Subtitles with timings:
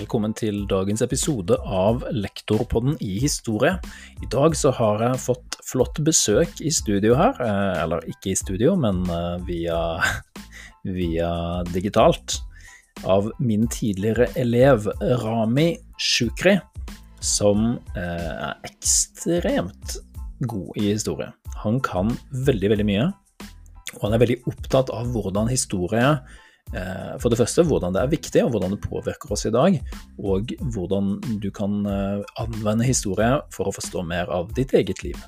[0.00, 3.74] Velkommen til dagens episode av Lektorpodden i historie.
[4.24, 7.36] I dag så har jeg fått flott besøk i studio her.
[7.44, 10.00] eh, Eller ikke i studio, men eh, via,
[10.96, 11.30] via
[11.68, 12.38] digitalt.
[13.04, 14.88] Av min tidligere elev
[15.20, 16.56] Rami Shukri,
[17.20, 19.98] som eh, er ekstremt
[20.48, 21.28] god i historie.
[21.60, 23.10] Han kan veldig, veldig mye.
[23.98, 26.14] Og han er veldig opptatt av hvordan historie
[26.70, 29.76] For det første hvordan det er viktig, og hvordan det påvirker oss i dag.
[30.22, 35.18] Og hvordan du kan eh, anvende historie for å forstå mer av ditt eget liv.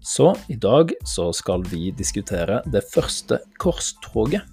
[0.00, 4.44] Så i dag så skal vi diskutere det første korstoget.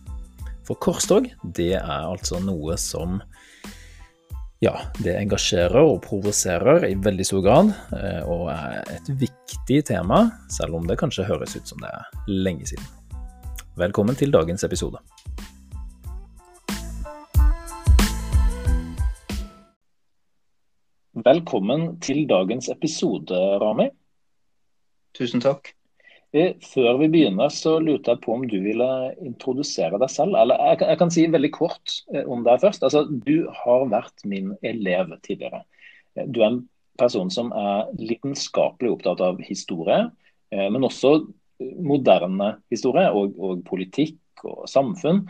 [0.67, 3.21] For korstog, det er altså noe som
[4.63, 10.25] ja, det engasjerer og provoserer i veldig stor grad, eh, og er et viktig tema,
[10.52, 12.89] selv om det kanskje høres ut som det er lenge siden.
[13.77, 14.99] Velkommen til dagens episode.
[21.28, 23.89] Velkommen til dagens episode, Rami.
[25.17, 25.73] Tusen takk.
[26.31, 28.88] Eh, Før vi begynner, så lurte jeg på om du ville
[29.25, 30.38] introdusere deg selv.
[30.39, 32.86] Eller jeg kan, jeg kan si veldig kort eh, om deg først.
[32.88, 35.66] Altså, du har vært min elev tidligere.
[36.16, 36.61] Eh, Du er en
[37.02, 40.08] person som er lidenskapelig opptatt av historie,
[40.50, 41.12] men også
[41.59, 45.25] moderne historie og, og politikk og samfunn.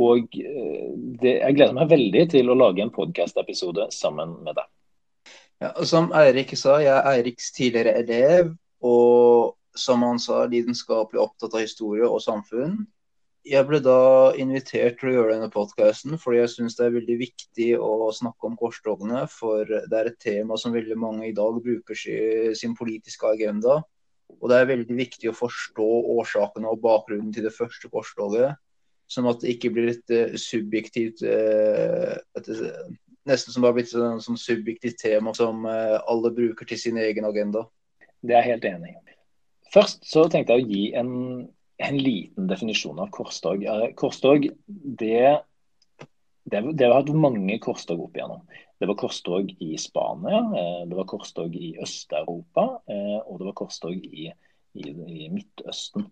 [0.00, 4.70] Og eh, det, jeg gleder meg veldig til å lage en podkast-episode sammen med deg.
[5.62, 11.54] Ja, som Eirik sa, jeg er Eiriks tidligere elev, og som han sa, lidenskapelig opptatt
[11.54, 12.80] av historie og samfunn.
[13.46, 17.16] Jeg ble da invitert til å gjøre denne podkasten fordi jeg syns det er veldig
[17.18, 21.58] viktig å snakke om korstogene, for det er et tema som veldig mange i dag
[21.64, 21.98] bruker
[22.58, 23.80] sin politiske agenda.
[24.38, 28.54] Og det er veldig viktig å forstå årsakene og bakgrunnen til det første korstoget,
[29.12, 32.52] sånn at det ikke blir et eh, subjektivt eh, et,
[33.22, 36.96] Nesten som det har blitt et sånn subjektivt tema som eh, alle bruker til sin
[36.98, 37.62] egen agenda.
[38.18, 39.14] Det er jeg helt enig i.
[39.70, 41.12] Først så tenkte jeg å gi en,
[41.86, 43.62] en liten definisjon av korstog.
[44.00, 45.22] Korstog, det,
[46.50, 48.42] det, det har hatt mange korstog opp igjennom.
[48.82, 50.42] Det var korstog i Spania,
[50.90, 54.32] det var korstog i Øst-Europa, og det var korstog i,
[54.74, 56.06] i, i Midtøsten.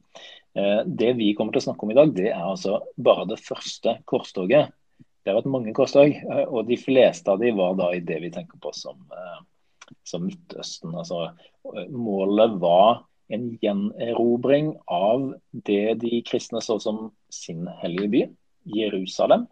[0.55, 3.41] Eh, Det vi kommer til å snakke om i dag, det er altså bare det
[3.43, 4.75] første korstoget.
[5.21, 8.21] Det har vært mange korstog, eh, og de fleste av de var da i det
[8.23, 10.95] vi tenker på som, eh, som Midtøsten.
[10.97, 11.35] Altså,
[11.77, 18.23] eh, målet var en gjenerobring av det de kristne så som sin hellige by,
[18.67, 19.47] Jerusalem.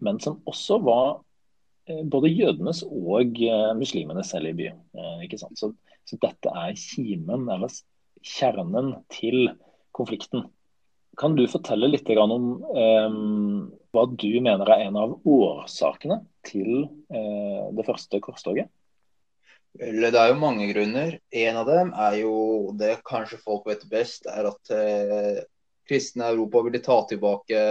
[0.00, 1.20] Men som også var
[2.10, 3.34] både jødenes og
[3.78, 4.68] muslimenes hellige by.
[5.26, 5.58] Ikke sant?
[5.58, 5.72] Så,
[6.08, 7.72] så dette er kimen, eller
[8.24, 9.48] kjernen til
[9.94, 10.46] konflikten.
[11.18, 13.18] Kan du fortelle litt om eh,
[13.94, 18.70] hva du mener er en av årsakene til eh, det første korstoget?
[19.74, 21.16] Det er jo mange grunner.
[21.34, 22.34] En av dem er jo
[22.78, 25.42] det kanskje folk vet best, er at eh,
[25.88, 27.64] kristne Europa ville ta tilbake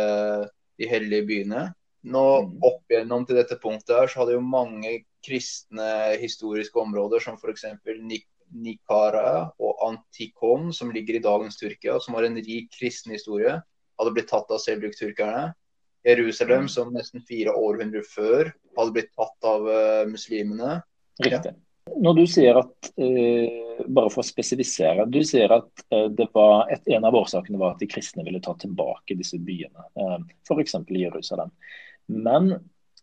[0.79, 1.67] de hellige byene.
[2.03, 2.59] Nå Mhm.
[2.63, 7.63] Opp igjennom til dette punktet her, så hadde jo mange kristne historiske områder, som f.eks.
[8.01, 13.55] Nik Nikara og Antikon, som ligger i dagens Tyrkia, som har en rik kristen historie,
[13.99, 15.53] hadde blitt tatt av selvbruksturkerne.
[16.05, 16.69] Jerusalem, Mhm.
[16.69, 20.83] som nesten fire århundrer før hadde blitt tatt av uh, muslimene.
[21.23, 21.55] Riktig.
[21.97, 26.67] Når du sier at, uh, bare for å spesifisere, du sier at uh, det var
[26.69, 30.75] et, en av årsakene var at de kristne ville ta tilbake disse byene, uh, f.eks.
[30.89, 31.51] Jerusalem.
[32.11, 32.55] Men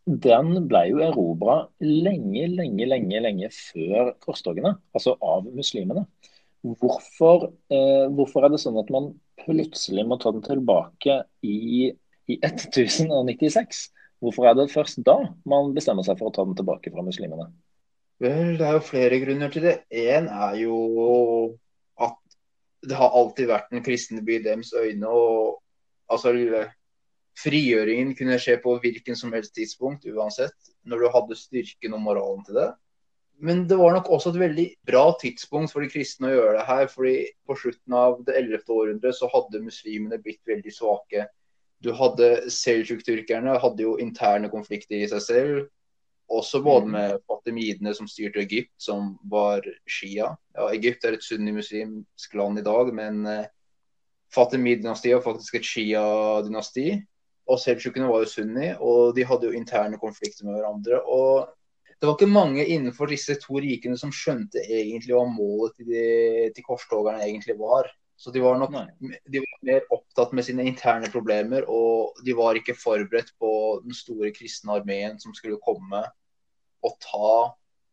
[0.06, 6.06] den ble jo erobra lenge, lenge, lenge, lenge før korstogene, altså av muslimene.
[6.61, 9.12] Hvorfor, eh, hvorfor er det sånn at man
[9.44, 11.93] plutselig må ta den tilbake i,
[12.28, 13.87] i 1096?
[14.21, 15.16] Hvorfor er det først da
[15.49, 17.49] man bestemmer seg for å ta den tilbake fra muslimene?
[18.21, 19.78] Vel, det er jo flere grunner til det.
[19.89, 21.56] Én er jo
[21.97, 22.19] at
[22.84, 25.09] det har alltid vært en kristen by i deres øyne.
[25.09, 25.63] og
[26.10, 26.34] altså
[27.38, 32.44] Frigjøringen kunne skje på hvilken som helst tidspunkt uansett, når du hadde styrken og moralen
[32.44, 32.71] til det.
[33.41, 36.66] Men det var nok også et veldig bra tidspunkt for de kristne å gjøre det
[36.68, 36.86] her.
[36.92, 37.15] fordi
[37.48, 38.68] på slutten av det 11.
[38.68, 41.27] århundret så hadde muslimene blitt veldig svake.
[41.80, 45.68] Du hadde Seljuk-tyrkerne hadde jo interne konflikter i seg selv.
[46.30, 46.92] Også både Mm.
[46.92, 50.36] med fatimidene som styrte Egypt, som var shia.
[50.54, 53.47] Ja, Egypt er et sunnimuslimsk land i dag, men eh,
[54.30, 57.06] Fatimid-dynastiet var faktisk et shia-dynasti.
[57.50, 61.00] Og seldsjukene var jo sunni, og de hadde jo interne konflikter med hverandre.
[61.02, 61.56] og
[62.00, 66.04] det var ikke mange innenfor disse to rikene som skjønte egentlig hva målet til, de,
[66.56, 67.91] til korstogerne egentlig var.
[68.16, 72.56] Så de var nok de var mer opptatt med sine interne problemer, og de var
[72.56, 73.52] ikke forberedt på
[73.84, 76.02] den store kristne armeen som skulle komme
[76.80, 77.34] og ta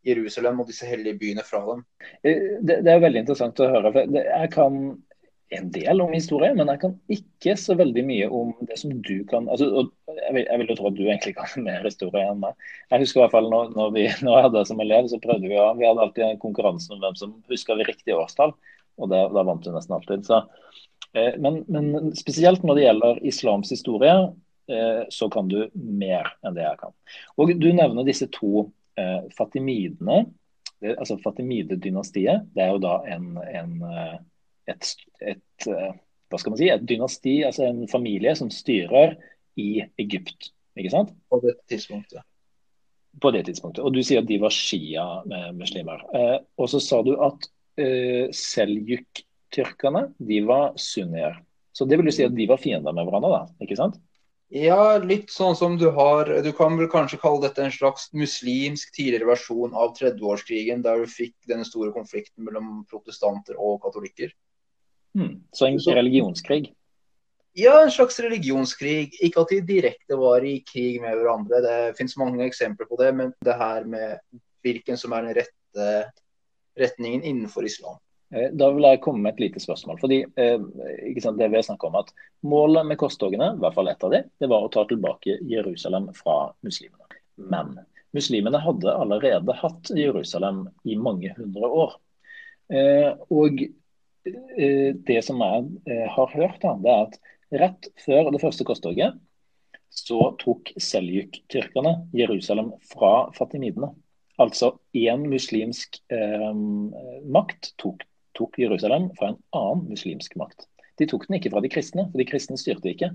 [0.08, 1.84] Jerusalem og disse hellige byene fra dem.
[2.24, 3.92] Eh, Det, det er veldig interessant å høre.
[3.92, 4.82] for Jeg kan
[5.50, 9.22] en del om historie, men jeg kan ikke så veldig mye om det som du
[9.30, 12.42] kan altså, jeg, vil, jeg vil jo tro at du egentlig kan mer historie enn
[12.42, 12.58] meg.
[12.92, 15.52] Jeg husker i hvert fall når, når, vi, når jeg hadde som elev, så prøvde
[15.52, 18.56] vi å Vi hadde alltid en konkurranse om hvem som husker vi riktig årstall,
[18.98, 20.28] og det, da vant du nesten alltid.
[20.28, 20.42] Så,
[21.14, 24.16] eh, men, men spesielt når det gjelder islams historie,
[24.68, 26.96] eh, så kan du mer enn det jeg kan.
[27.40, 28.68] Og du nevner disse to
[29.00, 30.26] eh, fatimidene.
[30.78, 32.52] Det, altså Fatimide-dynastiet.
[32.54, 34.18] Det er jo da en, en eh,
[34.68, 35.92] et, et, eh,
[36.28, 39.16] hva skal man si, et dynasti, altså en familie som styrer
[39.60, 40.52] i Egypt.
[40.78, 41.14] ikke sant?
[41.32, 42.26] På det tidspunktet.
[43.22, 43.84] På det tidspunktet.
[43.84, 46.04] Og du sier at de var shia-muslimer.
[46.14, 47.48] Eh, og så sa du at
[47.82, 51.40] eh, seljuk-tyrkerne, de var sunnier.
[51.74, 53.98] Så det vil du si at de var fiender med hverandre, da, ikke sant?
[54.54, 58.94] Ja, litt sånn som du har Du kan vel kanskje kalle dette en slags muslimsk
[58.96, 64.32] tidligere versjon av 30-årskrigen, der du fikk den store konflikten mellom protestanter og katolikker.
[65.18, 65.40] Hmm.
[65.52, 66.74] Så en Så- religionskrig.
[67.58, 69.10] Ja, en slags religionskrig.
[69.26, 73.16] Ikke at de direkte var i krig med hverandre, det finnes mange eksempler på det,
[73.18, 74.20] men det her med
[74.62, 76.12] hvilken som er den rette
[76.78, 77.98] retningen innenfor islam.
[78.36, 80.00] Eh, Da vil jeg komme med et lite spørsmål.
[80.00, 80.60] fordi eh,
[81.20, 84.12] sant, det vi har snakket om at Målet med korstogene, i hvert fall ett av
[84.12, 87.08] de, det var å ta tilbake Jerusalem fra muslimene.
[87.38, 87.80] Men
[88.14, 91.96] muslimene hadde allerede hatt Jerusalem i mange hundre år.
[92.70, 93.58] Eh, og
[95.08, 97.18] det som jeg eh, har hørt, det er at
[97.64, 99.18] rett før det første korstoget,
[99.94, 103.94] så tok seljuk-tyrkerne Jerusalem fra fatimidene.
[104.38, 106.52] Altså én muslimsk eh,
[107.26, 108.04] makt tok,
[108.38, 110.68] tok Jerusalem fra en annen muslimsk makt.
[110.98, 113.10] De tok den ikke fra de kristne, for de kristne styrte ikke.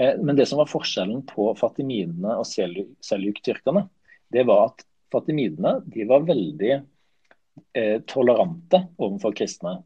[0.00, 3.86] Eh, men det som var forskjellen på fatimidene og selju- seljuk-tyrkerne,
[4.32, 6.72] det var at fatimidene de var veldig
[7.76, 9.80] eh, tolerante overfor kristne.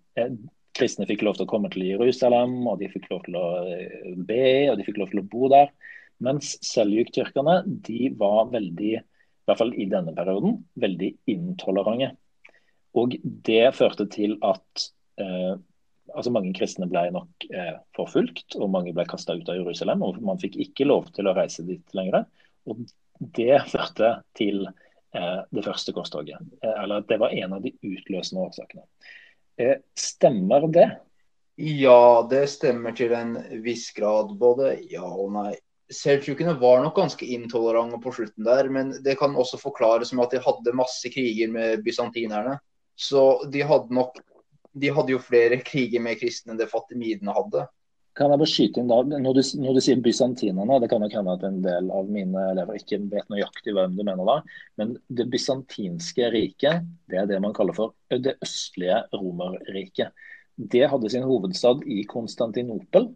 [0.78, 4.14] Kristne fikk lov til å komme til Jerusalem, og de fikk lov til å eh,
[4.16, 5.72] be, og de fikk lov til å bo der.
[6.25, 12.12] Mens seljuk-tyrkerne de var veldig, i hvert fall i denne perioden, veldig intolerante.
[12.98, 14.88] Og det førte til at
[15.20, 15.58] eh,
[16.14, 20.02] altså mange kristne ble nok eh, forfulgt, og mange ble kasta ut av Jerusalem.
[20.04, 22.26] og Man fikk ikke lov til å reise dit lenger.
[22.69, 22.84] Og
[23.36, 26.42] det førte til eh, det første korstoget.
[26.62, 28.86] Eh, eller det var en av de utløsende årsakene.
[29.58, 30.88] Eh, stemmer det?
[31.58, 33.34] Ja, det stemmer til en
[33.64, 34.31] viss grad.
[34.38, 35.56] Både ja og nei.
[35.88, 40.37] Seldsjukene var nok ganske intolerante på slutten der, men det kan også forklares med at
[40.37, 42.58] de hadde masse kriger med bysantinerne.
[42.94, 44.20] Så de hadde nok
[44.78, 47.64] De hadde jo flere kriger med kristne enn det fatimidene hadde.
[48.19, 51.15] Kan jeg bare skyte inn da, Når du, når du sier bysantinerne, det kan nok
[51.15, 54.41] hende at en del av mine elever ikke vet nøyaktig hvem du mener da,
[54.81, 60.26] men det bysantinske riket, det er det man kaller for det østlige Romerriket.
[60.59, 63.06] Det hadde sin hovedstad i Konstantinopel,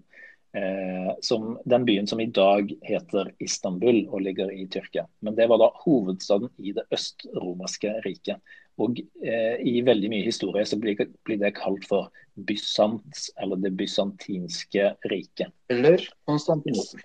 [0.54, 5.08] eh, som den byen som i dag heter Istanbul og ligger i Tyrkia.
[5.26, 8.38] Men det var da hovedstaden i det østromerske riket.
[8.78, 13.74] Og eh, i veldig mye historie så blir, blir det kalt for Bysants, eller det
[13.76, 15.52] bysantinske riket.
[15.72, 17.02] Eller Konstantinopel.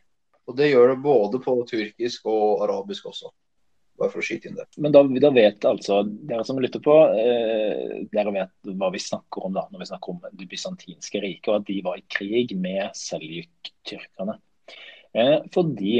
[0.48, 3.34] Og det gjør det både på turkisk og arabisk også.
[3.98, 4.68] Bare for å skyte inn det.
[4.78, 9.48] Men da, da vet altså dere som lytter på, eh, dere vet hva vi snakker
[9.48, 12.54] om da, når vi snakker om det bysantinske riket, og at de var i krig
[12.62, 14.38] med seljuk-tyrkerne.
[15.18, 15.96] Eh, fordi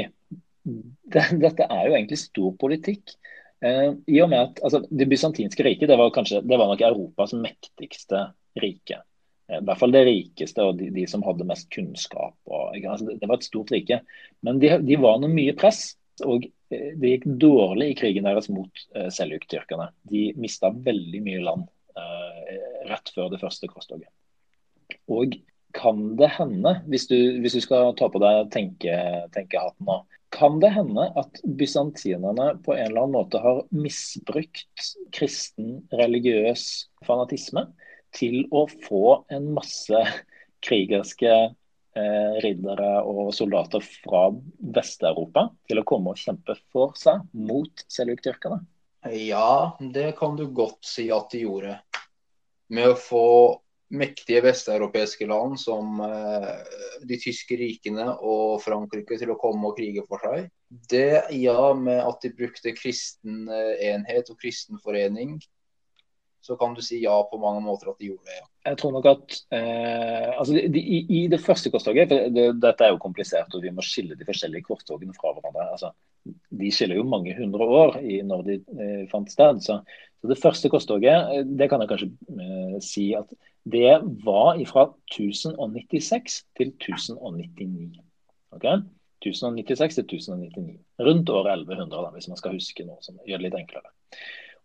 [0.62, 3.18] det, dette er jo egentlig stor politikk.
[3.66, 6.86] Eh, I og med at altså, Det bysantinske riket det var, kanskje, det var nok
[6.86, 8.28] Europas mektigste
[8.62, 9.02] rike.
[9.48, 12.36] Eh, I hvert fall det rikeste og de, de som hadde mest kunnskap.
[12.46, 14.02] Og, altså, det, var et stort rike.
[14.46, 15.92] Men de, de var under mye press.
[16.26, 19.90] Og eh, det gikk dårlig i krigen deres mot eh, seljuk-tyrkerne.
[20.10, 22.58] De mista veldig mye land eh,
[22.90, 24.10] rett før det første korstoget.
[25.12, 25.38] Og
[25.76, 28.94] kan det hende, hvis du, hvis du skal ta på deg tenke,
[29.84, 29.96] nå,
[30.34, 37.66] kan det hende at bysantinerne på en eller annen måte har misbrukt kristen religiøs fanatisme
[38.14, 40.02] til å få en masse
[40.64, 44.28] krigerske eh, riddere og soldater fra
[44.78, 48.62] Vest-Europa til å komme og kjempe for seg mot seljuk-tyrkerne?
[49.14, 51.78] Ja, det kan du godt si at de gjorde.
[52.74, 53.26] Med å få
[53.88, 56.48] mektige vesteuropeiske land som eh,
[57.08, 60.50] de tyske rikene og Frankrike til å komme og krige for seg.
[60.68, 65.38] Det, ja, med at de brukte kristen eh, enhet og kristen forening,
[66.48, 68.38] så kan du si ja på mange måter at de gjorde det.
[68.38, 68.46] ja.
[68.70, 70.82] jeg tror nok at eh, altså de, de,
[71.18, 74.28] i, det første korstoget for det, Dette er jo komplisert, og vi må skille de
[74.28, 75.68] forskjellige korstogene fra hverandre.
[75.76, 75.92] altså
[76.62, 79.60] De skiller jo mange hundre år i når de eh, fant sted.
[79.64, 83.28] Så, så, Det første korstoget eh, det kan jeg kanskje eh, si at
[83.68, 88.00] det var fra 1096 til 1099.
[88.56, 88.64] ok?
[89.20, 90.78] 1096 til 1099.
[91.04, 93.92] Rundt år 1100, da, hvis man skal huske noe som gjør det litt enklere.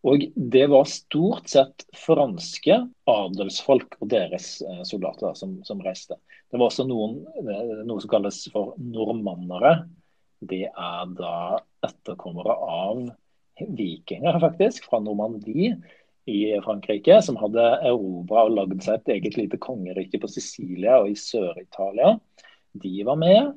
[0.03, 2.75] Og det var stort sett franske
[3.07, 6.17] adelsfolk og deres eh, soldater som, som, reiste.
[6.51, 9.77] Det var også noen, eh, noe som kalles for normannere.
[10.43, 11.36] Det er da
[11.88, 13.05] etterkommere av
[13.77, 15.77] vikinger, faktisk, fra Normandie
[16.25, 21.12] i Frankrike, som hadde erobra og lagd seg et eget lite kongerike på Sicilia og
[21.12, 22.15] i Sør-Italia.
[22.74, 23.53] De var med,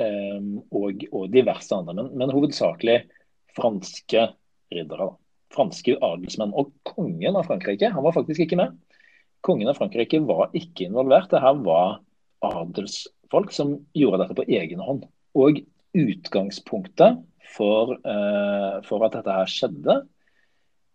[0.00, 3.00] um, og, og, diverse andre, men, men hovedsakelig
[3.56, 4.28] franske
[4.72, 5.10] riddere.
[5.54, 6.54] Franske adelsmenn.
[6.56, 8.74] Og kongen av Frankrike han var faktisk ikke med.
[9.46, 11.30] Kongen av Frankrike var ikke involvert.
[11.30, 12.00] Det her var
[12.46, 15.06] adelsfolk som gjorde dette på egen hånd.
[15.38, 15.62] Og
[15.96, 17.22] utgangspunktet
[17.56, 20.00] for, uh, for at dette her skjedde,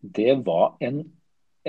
[0.01, 1.03] det var en,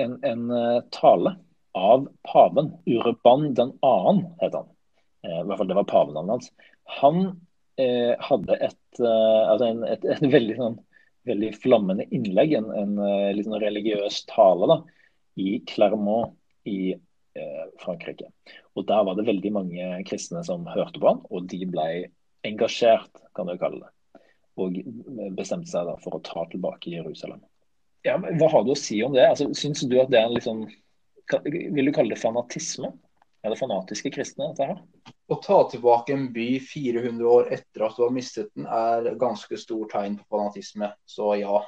[0.01, 1.37] en, en uh, tale
[1.79, 2.73] av paven.
[2.91, 4.69] Urban den annen, het han.
[5.25, 6.53] Uh, I hvert fall det var pavenavnet hans.
[7.01, 7.25] Han
[7.83, 10.75] hadde et, altså en, et, et veldig sånn
[11.29, 14.79] veldig flammende innlegg, en, en eh, litt sånn religiøs tale, da,
[15.41, 16.35] i Clermont
[16.69, 18.31] i eh, Frankrike.
[18.77, 21.89] Og Der var det veldig mange kristne som hørte på han, og de ble
[22.47, 24.23] engasjert, kan du kalle det.
[24.61, 24.77] Og
[25.39, 27.41] bestemte seg da for å ta tilbake Jerusalem.
[28.05, 29.25] Ja, men Hva har du å si om det?
[29.31, 30.65] Altså, Syns du at det er en liksom
[31.47, 32.91] Vil du kalle det fanatisme?
[33.43, 34.83] Er det fanatiske kristne, dette her?
[35.33, 39.57] Å ta tilbake en by 400 år etter at du har mistet den, er ganske
[39.57, 40.91] stor tegn på fanatisme.
[41.09, 41.63] Så ja.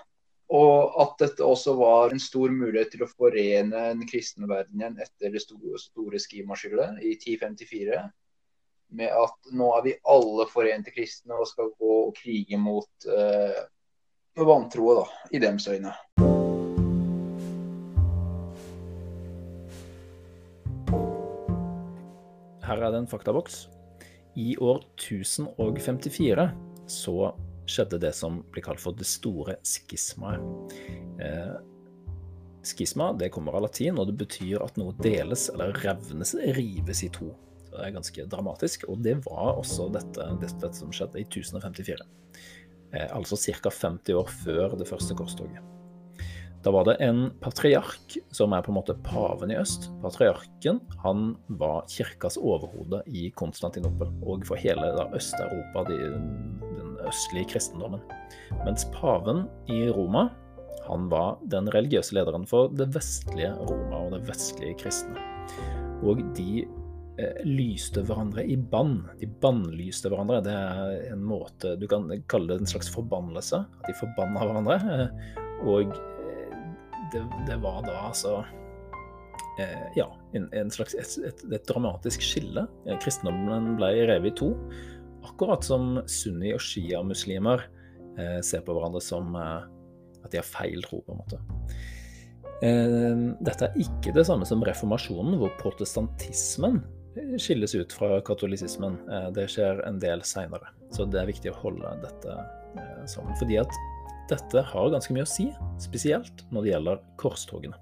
[0.55, 5.01] Og at dette også var en stor mulighet til å forene den kristne verden igjen
[5.01, 8.03] etter det store, store skimaskyllet i 1054.
[9.01, 13.65] Med at nå er vi alle forente kristne og skal gå og krige mot eh,
[14.45, 15.97] vantroe, da, i dems øyne.
[22.75, 23.69] Her er det en faktaboks.
[24.35, 26.49] I år 1054
[26.91, 27.19] så
[27.71, 30.75] skjedde det som blir kalt for det store skismaet.
[31.23, 31.53] Eh,
[32.67, 37.13] skisma det kommer av latin, og det betyr at noe deles eller revnes, rives i
[37.15, 37.31] to.
[37.69, 42.03] Så Det er ganske dramatisk, og det var også dette, dette som skjedde i 1054.
[42.91, 43.71] Eh, altså ca.
[43.71, 45.74] 50 år før det første korstoget.
[46.65, 49.91] Da var det en patriark som er på en måte paven i øst.
[50.01, 58.01] Patriarken han var kirkas overhode i Konstantinopel og for hele Øst-Europa, den østlige kristendommen.
[58.65, 60.31] Mens paven i Roma
[60.87, 65.21] han var den religiøse lederen for det vestlige Roma og det vestlige kristne.
[66.05, 69.03] Og de eh, lyste hverandre i bann.
[69.21, 70.41] De bannlyste hverandre.
[70.45, 73.65] Det er en måte Du kan kalle det en slags forbannelse.
[73.65, 74.81] At de forbanna hverandre.
[74.97, 75.97] Eh, og
[77.15, 78.41] det, det var da altså
[79.63, 82.67] eh, ja, en, en slags, et, et, et, dramatisk skille.
[83.03, 84.53] Kristendommen ble revet i to.
[85.25, 87.65] Akkurat som sunni- og shia-muslimer
[88.19, 89.71] eh, ser på hverandre som eh,
[90.25, 91.41] at de har feil tro, på en måte.
[92.65, 96.83] Eh, dette er ikke det samme som reformasjonen, hvor protestantismen
[97.39, 98.99] skilles ut fra katolisismen.
[99.11, 100.73] Eh, det skjer en del seinere.
[100.95, 102.39] Så det er viktig å holde dette
[102.79, 103.37] eh, sammen.
[103.41, 103.81] Fordi at
[104.31, 105.49] dette har ganske mye å si,
[105.83, 107.79] spesielt når det gjelder korstogene.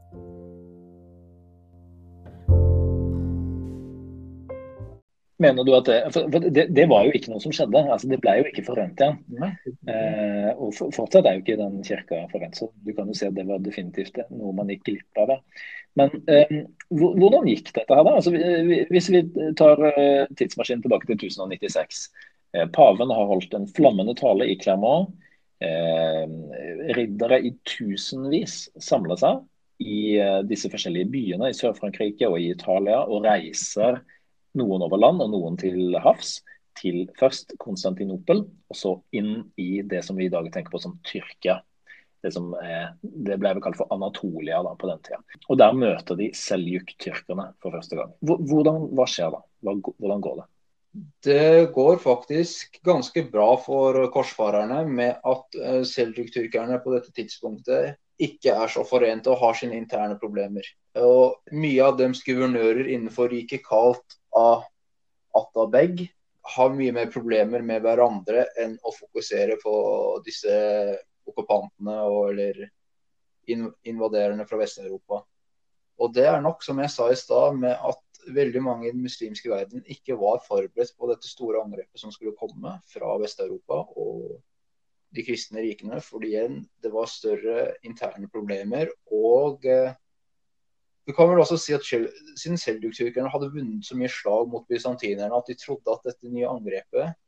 [5.42, 7.80] Mener du at det, for det, det, var jo ikke noe som skjedde.
[7.90, 9.16] altså Det ble jo ikke forent igjen.
[9.90, 13.26] Eh, og for, fortsatt er jo ikke den kirka forent, så du kan jo si
[13.26, 15.32] at det var definitivt noe man gikk glipp av.
[15.32, 15.64] det.
[15.98, 16.60] Men eh,
[16.94, 18.14] hvordan gikk dette her, da?
[18.20, 18.32] Altså,
[18.92, 19.24] hvis vi
[19.58, 22.06] tar eh, tidsmaskinen tilbake til 1096.
[22.56, 25.10] Eh, paven har holdt en flammende tale i Clermont
[26.96, 29.42] riddere i tusenvis samler seg
[29.82, 34.00] i eh, disse forskjellige byene i Sør-Frankrike og i Italia og reiser
[34.58, 36.40] noen over land og noen til havs.
[36.72, 40.94] Til først Konstantinopel, og så inn i det som vi i dag tenker på som
[41.04, 41.58] Tyrkia.
[42.24, 45.18] Det, som er, det ble vel kalt for Anatolia da, på den tida.
[45.52, 48.14] Og Der møter de seljuk-tyrkerne for første gang.
[48.24, 49.42] Hvordan, hva skjer da?
[49.68, 50.46] Hvordan går det?
[51.24, 58.52] Det går faktisk ganske bra for korsfarerne med at eh, seljuk-tyrkerne på dette tidspunktet ikke
[58.52, 60.66] er så forente og har sine interne problemer.
[61.00, 64.66] Og Mye av dems guvernører innenfor riket kalt av
[65.38, 66.04] Atabeg
[66.56, 69.74] har mye mer problemer med hverandre enn å fokusere på
[70.26, 70.52] disse
[71.28, 72.64] okkupantene eller
[73.88, 75.22] invaderende fra Vest-Europa.
[76.02, 79.02] Og det er nok, som jeg sa i stad, med at veldig mange i den
[79.04, 84.38] muslimske verden ikke var forberedt på dette store angrepet som skulle komme fra Vest-Europa og
[85.12, 86.00] de kristne rikene.
[86.04, 88.92] Fordi igjen, det var større interne problemer.
[89.12, 89.94] Og eh,
[91.06, 94.68] du kan vel også si at selv, siden selduk hadde vunnet så mye slag mot
[94.70, 97.18] bysantinerne at de trodde at dette nye angrepet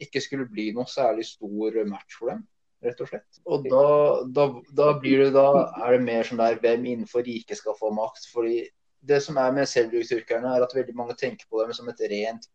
[0.00, 2.46] ikke skulle bli noe særlig stor match for dem
[2.84, 3.40] rett og slett.
[3.44, 3.86] Og da,
[4.32, 5.46] da, da, blir det da
[5.84, 8.24] er det mer sånn der hvem innenfor riket skal få makt.
[8.32, 8.62] fordi
[9.00, 12.48] det som er med selduk-tyrkerne, er at veldig mange tenker på dem som et rent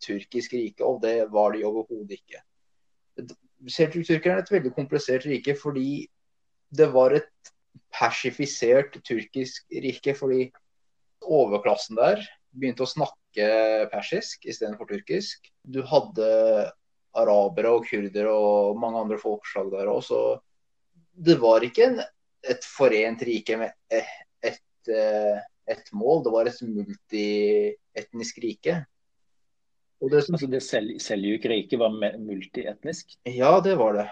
[0.00, 2.42] turkisk rike, og det var de overhodet ikke.
[3.68, 6.06] Selduk-tyrkerne er et veldig komplisert rike fordi
[6.72, 7.50] det var et
[7.92, 10.14] persifisert turkisk rike.
[10.16, 10.46] Fordi
[11.20, 12.22] overklassen der
[12.56, 13.48] begynte å snakke
[13.92, 15.50] persisk istedenfor turkisk.
[15.62, 16.30] Du hadde
[17.20, 20.00] arabere og kurdere og mange andre folkeslag der òg.
[20.06, 20.20] Så
[21.12, 22.00] det var ikke en,
[22.48, 24.60] et forent rike med ett et,
[25.70, 28.80] et, mål, det var et multietnisk rike.
[30.00, 33.18] Og det, som, altså det selv, Seljuk-riket var multietnisk?
[33.28, 34.08] Ja, det var det.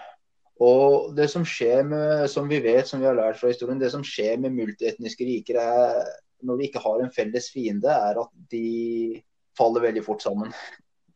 [0.59, 3.93] Og det som skjer med, som vi vet, som vi har lært fra historien, det
[3.93, 6.01] som skjer med multietniske riker, er
[6.45, 9.21] når vi ikke har en felles fiende, er at de
[9.57, 10.51] faller veldig fort sammen.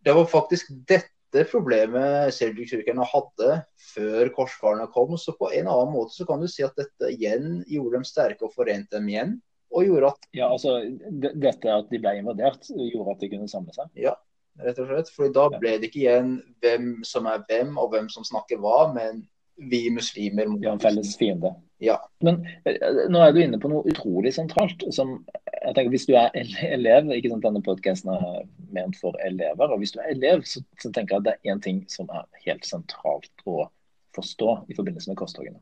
[0.03, 3.59] Det var faktisk dette problemet seljuk-tyrkerne hadde
[3.93, 5.15] før korsfarerne kom.
[5.19, 8.47] Så på en annen måte så kan du si at dette igjen gjorde dem sterke
[8.47, 9.37] og forente dem igjen.
[9.73, 10.77] Og gjorde at Ja, altså
[11.09, 13.89] dette at de ble invadert, gjorde at de kunne samle seg?
[13.97, 14.15] Ja,
[14.61, 15.11] rett og slett.
[15.15, 18.87] For da ble det ikke igjen hvem som er hvem, og hvem som snakker hva,
[18.95, 19.23] men
[19.55, 21.53] vi muslimer Vi har en felles fiende.
[21.83, 21.97] Ja.
[22.23, 22.79] Men eh,
[23.11, 24.85] nå er du inne på noe utrolig sentralt.
[24.95, 25.19] som
[25.51, 26.33] jeg tenker Hvis du er
[26.73, 30.63] elev, ikke sant, denne podkasten er ment for elever, og hvis du er elev, så,
[30.81, 33.67] så tenker jeg at det er én ting som er helt sentralt å
[34.13, 35.61] forstå i forbindelse med korstogene.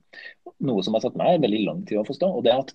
[0.67, 2.31] Noe som har tatt meg veldig lang tid å forstå.
[2.37, 2.73] og det er at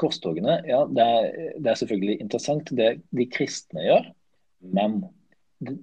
[0.00, 1.26] Korstogene ja, det er,
[1.62, 4.08] det er selvfølgelig interessant det de kristne gjør,
[4.74, 5.02] men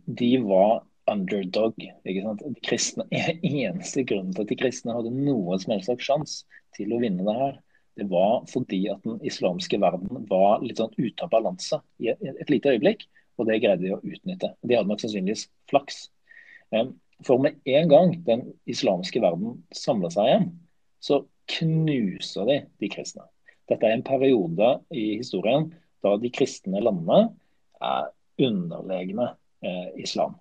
[0.06, 1.76] de var underdog.
[1.80, 2.44] ikke sant?
[2.46, 3.08] De kristne,
[3.44, 7.26] Eneste grunnen til at de kristne hadde noen som helst slags sjanse til å vinne
[7.28, 7.60] det her,
[8.00, 12.22] det var fordi at den islamske verden var litt sånn ute av balanse i et,
[12.24, 13.04] et lite øyeblikk.
[13.40, 14.52] Og det greide de å utnytte.
[14.62, 16.04] De hadde nok sannsynligvis flaks.
[17.26, 20.48] For med en gang den islamske verden samla seg igjen,
[21.02, 23.26] så knuser de de kristne.
[23.72, 25.70] Dette er en periode i historien
[26.04, 27.30] da de kristne landene
[27.82, 28.10] er
[28.42, 29.32] underlegne
[29.64, 30.36] eh, islam.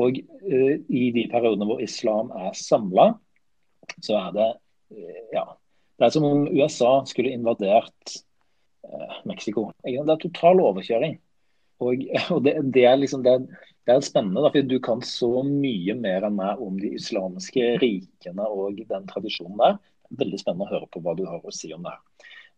[0.00, 3.12] Og eh, i de periodene hvor islam er samla,
[4.02, 4.48] så er det
[4.96, 5.44] eh, ja,
[5.98, 8.16] det er som om USA skulle invadert
[8.88, 9.68] uh, Mexico.
[9.84, 11.20] Det er total overkjøring.
[11.84, 12.02] Og,
[12.34, 13.36] og det, det, er liksom det,
[13.86, 17.76] det, er spennende, da, for du kan så mye mer enn meg om de islamske
[17.82, 19.78] rikene og den tradisjonen der.
[20.10, 21.94] Er veldig spennende å høre på hva du har å si om det.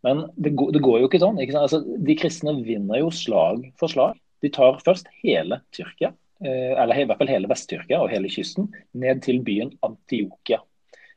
[0.06, 1.40] Men det går, det går jo ikke sånn.
[1.42, 4.20] Ikke altså, de kristne vinner jo slag for slag.
[4.44, 6.12] De tar først hele Tyrkia.
[6.44, 10.60] Eh, eller i hvert fall hele Vest-Tyrkia og hele kysten, ned til byen Antiokia.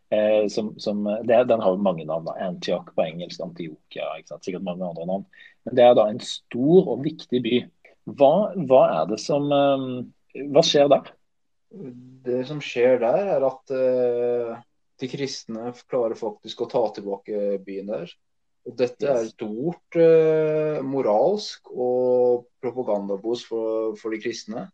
[0.10, 2.26] Eh, som, som, det, den har jo mange navn.
[2.26, 4.08] da, Antioch på engelsk, Antiokia,
[4.40, 5.28] sikkert mange andre navn.
[5.68, 7.60] Men det er da en stor og viktig by.
[8.18, 8.34] Hva,
[8.70, 9.90] hva er det som eh,
[10.50, 11.12] Hva skjer der?
[12.26, 14.56] Det som skjer der, er at uh,
[15.02, 18.14] de kristne klarer faktisk å ta tilbake byen der.
[18.68, 24.68] Og dette er stort uh, moralsk og propagandabos for, for de kristne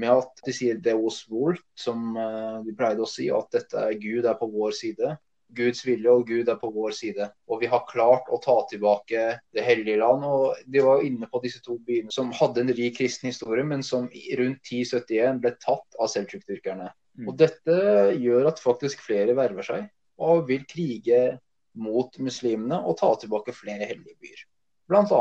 [0.00, 3.98] med at de sier 'Deus vult', som eh, de pleide å si, at dette er
[4.00, 5.16] Gud er på vår side.
[5.56, 7.26] Guds vilje og Gud er på vår side.
[7.50, 10.24] Og vi har klart å ta tilbake Det hellige land.
[10.24, 13.82] Og de var inne på disse to byene som hadde en rik kristen historie, men
[13.82, 14.06] som
[14.38, 16.90] rundt 1071 ble tatt av selvtrykkdyrkerne.
[17.18, 17.28] Mm.
[17.28, 17.78] Og dette
[18.22, 19.90] gjør at faktisk flere verver seg
[20.20, 21.40] og vil krige
[21.78, 24.46] mot muslimene og ta tilbake flere hellige byer.
[24.90, 25.20] Bl.a.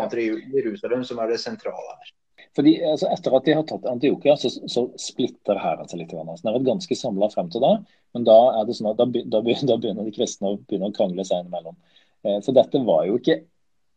[0.56, 2.16] Jerusalem, som er det sentrale her.
[2.58, 6.16] Fordi altså, Etter at de har tatt Antiokia, så, så splitter hæren seg litt.
[6.16, 7.76] Så den har ganske samla frem til da,
[8.18, 11.26] men da er det sånn at da, da, begynner de kristne å, begynner å krangle
[11.28, 11.78] seg innimellom.
[12.26, 13.42] Eh, så dette var jo ikke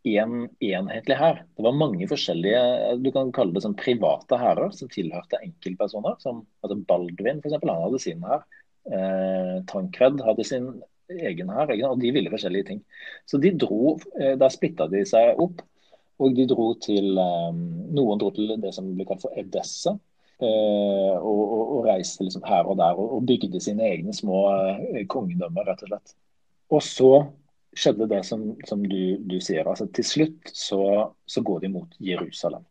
[0.05, 1.43] én en, enhetlig hær.
[1.57, 2.63] Det var mange forskjellige
[3.03, 6.19] du kan kalle det sånn private hærer som tilhørte enkeltpersoner.
[6.23, 8.45] som altså Baldvin for eksempel, han hadde sin hær.
[8.91, 10.73] Eh, Tankred hadde sin
[11.11, 12.81] egen hær, og de ville forskjellige ting.
[13.27, 15.63] Så de dro, eh, Da splitta de seg opp.
[16.23, 17.61] Og de dro til um,
[17.91, 19.97] Noen dro til det som ble kalt for Edessa.
[20.43, 24.41] Uh, og, og, og, reiste liksom her og der og, og bygde sine egne små
[25.11, 26.15] kongedømmer, rett og slett.
[26.73, 27.13] Og så
[27.79, 29.69] skjedde det som, som du, du, sier.
[29.69, 30.83] altså Til slutt så,
[31.27, 32.65] så går de mot Jerusalem.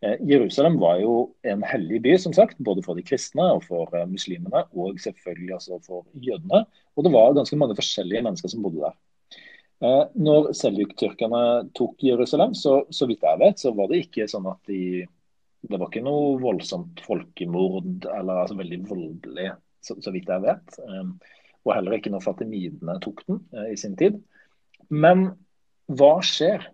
[0.00, 3.92] Uh, Jerusalem var jo en hellig by, som sagt, både for de kristne og for
[4.10, 4.64] muslimene.
[4.72, 6.64] Og selvfølgelig også for jødene.
[6.96, 8.98] Og det var ganske mange forskjellige mennesker som bodde der.
[9.80, 14.48] Eh, når seljuk-tyrkerne tok Jerusalem, så, så vidt jeg vet, så var det ikke sånn
[14.50, 15.06] at de
[15.60, 19.50] Det var ikke noe voldsomt folkemord eller altså veldig voldelig,
[19.84, 20.78] så, så vidt jeg vet.
[21.66, 24.16] Og heller ikke når fatimidene tok den i sin tid.
[24.88, 25.26] Men
[25.84, 26.64] hva skjer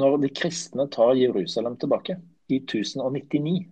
[0.00, 2.16] når de kristne tar Jerusalem tilbake
[2.48, 3.66] i 1099?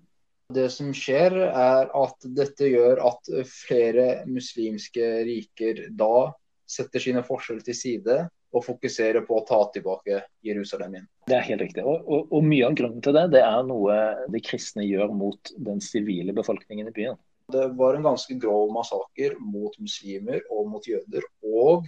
[0.51, 6.31] Det som skjer, er at dette gjør at flere muslimske riker da
[6.71, 8.19] setter sine forskjeller til side
[8.51, 11.09] og fokuserer på å ta tilbake Jerusalem igjen.
[11.31, 11.85] Det er helt riktig.
[11.87, 13.99] Og, og, og, Mye av grunnen til det det er noe
[14.35, 17.21] de kristne gjør mot den sivile befolkningen i byen.
[17.51, 21.27] Det var en ganske grov massaker mot muslimer og mot jøder.
[21.47, 21.87] Og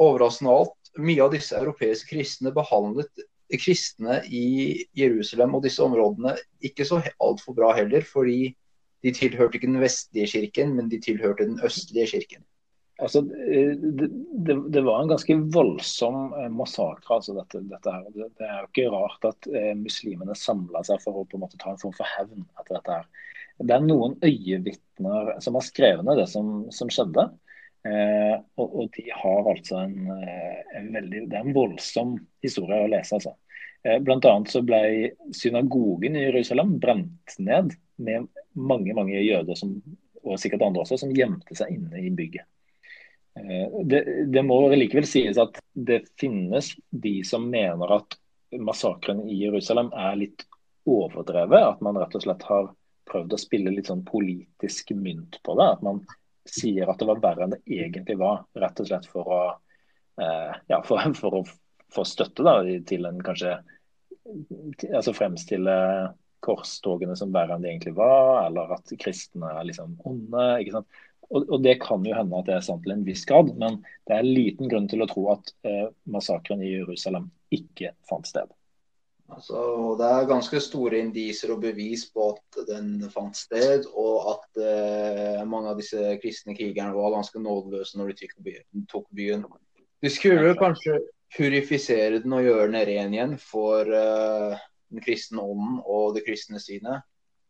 [0.00, 4.46] overraskende alt, mye av disse europeiske kristne behandlet kristne i
[4.96, 8.54] Jerusalem og disse områdene ikke så altfor bra heller, fordi
[9.04, 12.44] de tilhørte ikke den vestlige kirken, men de tilhørte den østlige kirken.
[13.02, 14.08] Altså, eh, det,
[14.46, 17.16] det, det, var en ganske voldsom eh, massakre.
[17.16, 17.94] Altså dette, dette.
[18.14, 21.42] Det, det, er jo ikke rart at eh, muslimene samla seg for å på en
[21.42, 23.00] måte ta en form for hevn etter dette.
[23.00, 23.32] her.
[23.58, 27.26] Det er noen øyevitner som har skrevet ned det som, som skjedde.
[27.84, 32.80] Eh, og, og, de har altså en, eh, en, veldig Det er en voldsom historie
[32.80, 33.34] å lese, altså.
[33.84, 34.80] Eh, blant annet så ble
[35.36, 39.76] synagogen i Jerusalem brent ned med mange mange jøder som,
[40.22, 42.48] og sikkert andre også, som gjemte seg inne i bygget.
[43.36, 48.16] Eh, det, det, må likevel sies at det finnes de som mener at
[48.54, 50.46] massakren i Jerusalem er litt
[50.88, 51.74] overdrevet.
[51.74, 52.70] At man rett og slett har
[53.10, 55.68] prøvd å spille litt sånn politisk mynt på det.
[55.76, 56.00] At man
[56.48, 58.44] sier at det var verre enn det egentlig var.
[58.58, 59.40] Rett og slett for å,
[60.20, 61.44] eh, ja, for, for å
[61.94, 63.58] få støtte da, til en kanskje
[64.88, 65.74] altså fremstille
[66.44, 70.46] korstogene som verre enn de egentlig var, eller at kristne er liksom onde.
[70.60, 71.02] ikke sant?
[71.30, 73.80] Og, og, Det kan jo hende at det er sant til en viss grad, men
[74.08, 78.50] det er liten grunn til å tro at eh, massakren i Jerusalem ikke fant sted.
[79.34, 79.60] Altså,
[79.98, 85.40] det er ganske store indiser og bevis på at den fant sted, og at eh,
[85.48, 88.54] mange av disse kristne krigerne var ganske nådeløse når de
[88.90, 89.46] tok byen.
[90.04, 91.00] De skulle kanskje
[91.34, 96.62] purifisere den og gjøre den ren igjen for eh, den kristne ånden og det kristne
[96.62, 97.00] sine.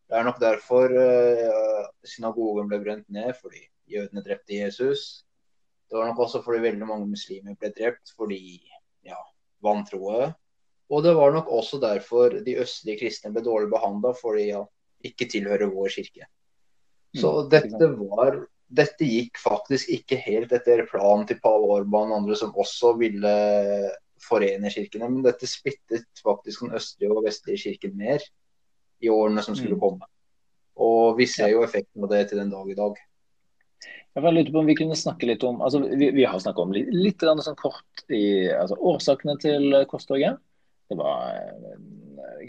[0.09, 5.25] Det er nok derfor uh, synagogen ble brent ned, fordi jødene drepte Jesus.
[5.88, 8.61] Det var nok også fordi veldig mange muslimer ble drept fordi
[9.09, 9.16] ja,
[9.64, 10.29] vantroe.
[10.92, 14.64] Og det var nok også derfor de østlige kristne ble dårlig behandla, fordi de ja,
[15.09, 16.29] ikke tilhører vår kirke.
[17.14, 18.42] Så mm, dette var
[18.75, 23.35] dette gikk faktisk ikke helt etter planen til pave Orban og andre som også ville
[24.25, 28.25] forene kirkene, men dette splittet faktisk den østlige og vestlige kirken mer
[29.05, 29.83] i årene som skulle mm.
[29.83, 30.09] komme.
[30.81, 32.97] Og vi ser jo effekten av det til den dag i dag.
[34.14, 36.75] Jeg lurte på om Vi kunne snakke litt om altså vi, vi har snakket om
[36.75, 40.40] litt, litt sånn kort i altså årsakene til korstoget.
[40.88, 41.38] Det var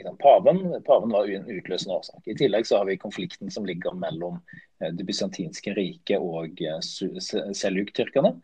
[0.04, 0.84] sant, paven.
[0.86, 2.22] Paven var en utløsende årsak.
[2.28, 4.40] I tillegg så har vi konflikten som ligger mellom
[4.82, 8.36] eh, det bysantinske riket og seljuktyrkerne seljuk-tyrkerne.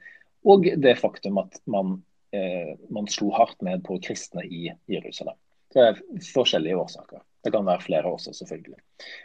[0.49, 1.99] Og det faktum at man,
[2.34, 5.38] eh, man slo hardt ned på kristne i Jerusalem.
[5.71, 6.01] Det er
[6.34, 7.21] forskjellige årsaker.
[7.43, 8.80] Det kan være flere også, selvfølgelig.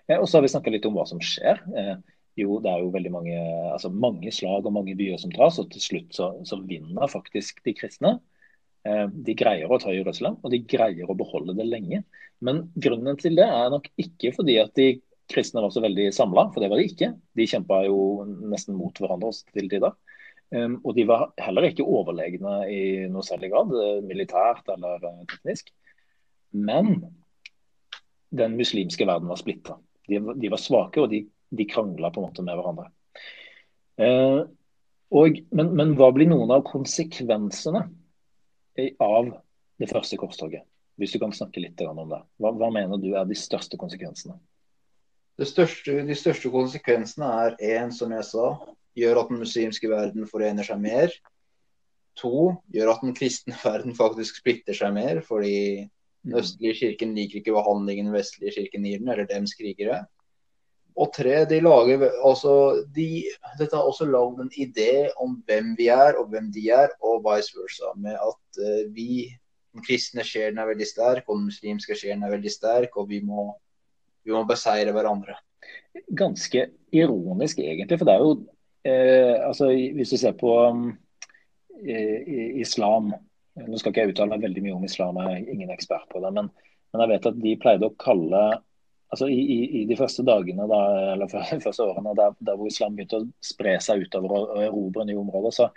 [0.09, 1.61] Eh, og så har vi snakka litt om hva som skjer.
[1.77, 1.97] Eh,
[2.37, 3.37] jo, det er jo veldig mange,
[3.73, 7.63] altså mange slag og mange byer som tas, og til slutt så, så vinner faktisk
[7.65, 8.19] de kristne.
[8.87, 12.03] Eh, de greier å ta Jerusalem, og de greier å beholde det lenge.
[12.45, 14.91] Men grunnen til det er nok ikke fordi at de
[15.31, 17.11] kristne var så veldig samla, for det var de ikke.
[17.35, 17.99] De kjempa jo
[18.53, 19.97] nesten mot hverandre til tider.
[20.55, 23.73] Um, og de var heller ikke overlegne i noe særlig grad,
[24.07, 25.73] militært eller teknisk.
[26.55, 27.01] Men
[28.37, 29.81] den muslimske verden var splitta.
[30.07, 32.87] De, de, var svake, og de, de krangla på en måte med hverandre.
[33.99, 34.41] Eh,
[35.17, 37.89] og, men, men, hva blir noen av konsekvensene
[39.03, 39.31] av
[39.81, 40.65] det første korstoget?
[40.97, 42.23] Hvis du kan snakke litt om det.
[42.41, 44.39] Hva, hva mener du er de største konsekvensene?
[45.45, 48.47] Største, de største konsekvensene er én, som jeg sa,
[48.97, 51.13] gjør at den muslimske verden forener seg mer.
[52.17, 55.85] To, gjør at den kristne verden faktisk splitter seg mer, fordi
[56.25, 60.07] den østlige kirken liker ikke behandlingen den vestlige kirken gir den, eller dems krigere.
[60.97, 62.53] Og tre, de lager altså
[62.97, 63.27] de,
[63.59, 67.25] Dette har også lagd en idé om hvem vi er og hvem de er, og
[67.27, 67.93] vice versa.
[68.01, 69.27] Med at uh, vi,
[69.75, 73.21] den kristne sjelen er veldig sterk, og den muslimske sjelen er veldig sterk, og vi
[73.25, 73.51] må,
[74.25, 75.37] vi må beseire hverandre.
[76.17, 77.99] Ganske ironisk, egentlig.
[78.01, 78.33] For det er jo
[78.87, 80.91] eh, altså, Hvis du ser på um,
[81.83, 83.13] islam
[83.65, 86.21] nå skal ikke jeg uttale meg veldig mye om islam, jeg er ingen ekspert på
[86.21, 86.33] det.
[86.37, 86.51] Men,
[86.93, 88.43] men jeg vet at de pleide å kalle
[89.13, 90.81] altså i, i, i de første dagene, da,
[91.15, 91.31] eller
[91.67, 95.55] første årene der, der, hvor islam begynte å spre seg utover og, erobre nye områder,
[95.55, 95.69] så,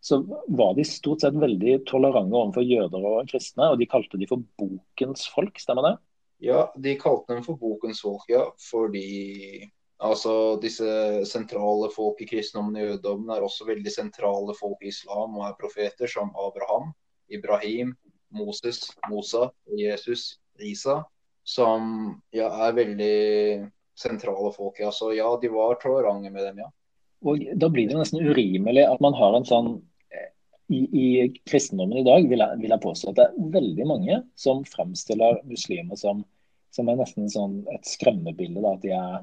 [0.00, 3.72] så var de stort sett veldig tolerante overfor jøder og kristne.
[3.72, 5.94] Og de kalte de for bokens folk, stemmer det?
[6.42, 8.48] Ja, de kalte dem for bokens folk, ja.
[8.70, 9.68] Fordi
[10.02, 15.38] altså, disse sentrale folk i kristendommen og jødedommen er også veldig sentrale folk i islam
[15.38, 16.90] og er profeter som Abraham,
[17.32, 17.94] Ibrahim,
[18.32, 21.02] Moses, Mosa, Jesus, Isa.
[21.44, 21.86] Som
[22.34, 23.14] ja, er veldig
[23.98, 24.78] sentrale folk.
[24.80, 24.92] Ja.
[24.94, 26.70] Så ja, de var tolerante med dem, ja.
[27.22, 29.74] Og Da blir det nesten urimelig at man har en sånn
[30.72, 34.20] i, i kristendommen i dag vil jeg, vil jeg, påstå at det er veldig mange
[34.38, 36.24] som fremstiller muslimer som,
[36.74, 38.62] som er nesten sånn et skremmebilde.
[38.62, 39.18] Da, at de er,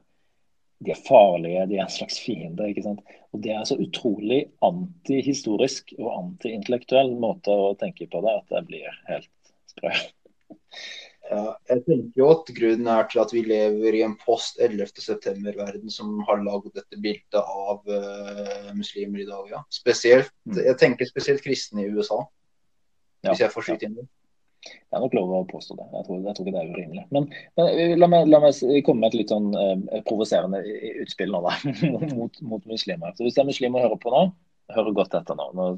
[0.86, 2.69] de er, farlige, de er en slags fiende.
[2.69, 3.03] ikke sant?
[3.34, 8.65] Og Det er så utrolig antihistorisk og antiintellektuell måte å tenke på det at det
[8.69, 9.32] blir helt
[9.73, 9.95] sprø.
[11.30, 15.92] Ja, jeg tenker jo at grunnen er til at vi lever i en post 11.9-verden
[15.94, 19.44] som har lagd dette bildet av uh, muslimer i dag.
[19.52, 19.62] ja.
[19.74, 20.58] Spesielt, mm.
[20.65, 22.24] Jeg tenker spesielt kristne i USA,
[23.22, 24.08] ja, hvis jeg får skyte inn det.
[24.65, 25.86] Det er nok lov å påstå det.
[25.94, 27.06] Jeg tror, jeg tror ikke det er urimelig.
[27.15, 30.63] Men, men eh, la, meg, la, meg, komme med et litt sånn uh, provoserende
[31.06, 31.54] utspill nå, da,
[32.18, 33.13] mot, mot, muslimer.
[33.13, 34.26] Så Hvis det er muslimer å høre på nå,
[34.76, 35.52] hør godt etter nå.
[35.56, 35.72] Nå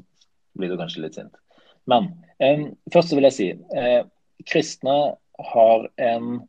[0.58, 1.36] blir du kanskje litt sint.
[1.92, 2.08] Men
[2.40, 4.00] um, først så vil jeg si uh,
[4.48, 4.96] kristne
[5.50, 6.42] har en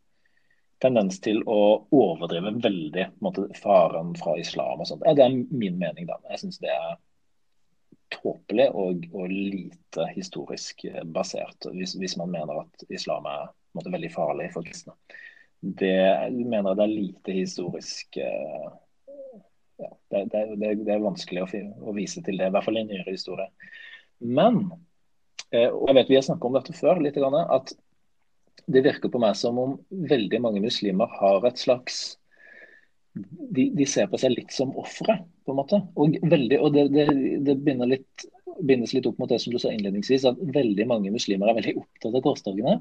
[0.84, 5.06] tendens til å overdrive veldig måte, faren fra islam og sånt.
[5.06, 6.20] Det er min mening, da.
[6.34, 6.98] Jeg syns det er
[8.14, 14.12] tåpelig og, og, lite historisk basert, hvis, hvis, man mener at islam er måte, veldig
[14.14, 14.96] farlig for kristne.
[15.64, 18.68] Det jeg mener det er lite historisk uh,
[19.80, 21.48] ja, det, det, det, er vanskelig å,
[21.88, 23.48] å, vise til det, i hvert fall i nyere historie.
[24.20, 24.66] Men,
[25.56, 27.74] uh, og jeg vet vi har snakket om dette før, litt, at
[28.66, 32.18] det virker på meg som om veldig mange muslimer har et slags
[33.14, 35.78] De, de ser på seg litt som ofre, på en måte.
[36.02, 38.24] Og, veldig, og det, det, det litt,
[38.66, 41.76] bindes litt opp mot det som du sa innledningsvis, at veldig mange muslimer er veldig
[41.84, 42.80] opptatt av korstogene.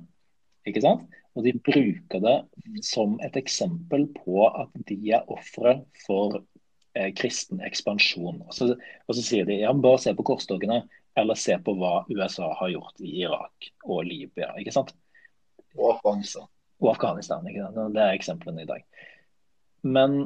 [0.69, 1.05] Ikke sant?
[1.37, 2.39] Og de bruker det
[2.87, 6.41] som et eksempel på at de er ofre for
[6.95, 8.43] eh, kristen ekspansjon.
[8.47, 10.83] Og så, og så, sier de ja, bare se på korstogene,
[11.19, 14.53] eller se på hva USA har gjort i Irak og Libya.
[14.61, 14.95] ikke sant?
[15.79, 16.49] Og Afghanistan.
[16.83, 17.95] Og Afghanistan, ikke sant?
[17.95, 18.85] Det er eksemplene i dag.
[19.83, 20.17] Men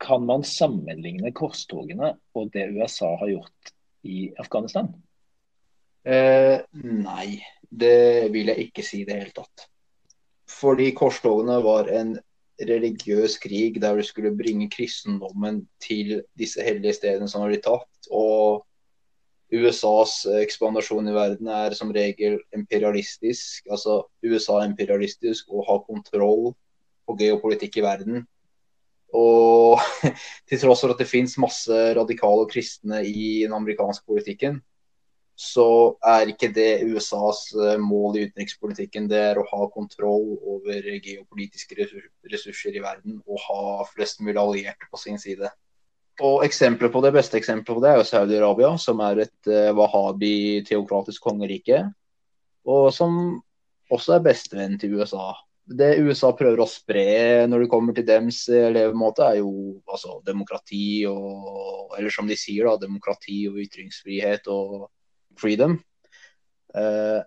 [0.00, 4.90] kan man sammenligne korstogene og det USA har gjort i Afghanistan?
[6.04, 7.40] Eh, nei,
[7.70, 9.66] det vil jeg ikke si i det hele tatt.
[10.50, 12.14] Fordi korstogene var en
[12.60, 18.10] religiøs krig der du skulle bringe kristendommen til disse hellige stedene som har blitt tatt.
[18.10, 18.64] Og
[19.54, 23.64] USAs ekspandasjon i verden er som regel imperialistisk.
[23.70, 26.52] Altså USA er imperialistisk og har kontroll
[27.04, 28.22] på geopolitikk i verden.
[29.14, 29.82] Og
[30.50, 34.58] til tross for at det finnes masse radikale kristne i den amerikanske politikken,
[35.34, 39.08] så er ikke det USAs eh, mål i utenrikspolitikken.
[39.10, 41.88] Det er å ha kontroll over geopolitiske
[42.30, 45.50] ressurser i verden og ha flest mulig allierte på sin side.
[46.22, 49.72] Og eksempler på Det beste eksempelet på det er jo Saudi-Arabia, som er et uh,
[49.74, 51.80] wahabi-teokratisk kongerike.
[52.70, 53.40] Og som
[53.92, 55.32] også er bestevenn til USA.
[55.64, 57.04] Det USA prøver å spre
[57.48, 62.36] når det kommer til dems eh, levemåte, er jo altså, demokrati og Eller som de
[62.36, 64.88] sier, da, demokrati og ytringsfrihet og
[65.40, 65.78] freedom.
[66.74, 67.20] Eh,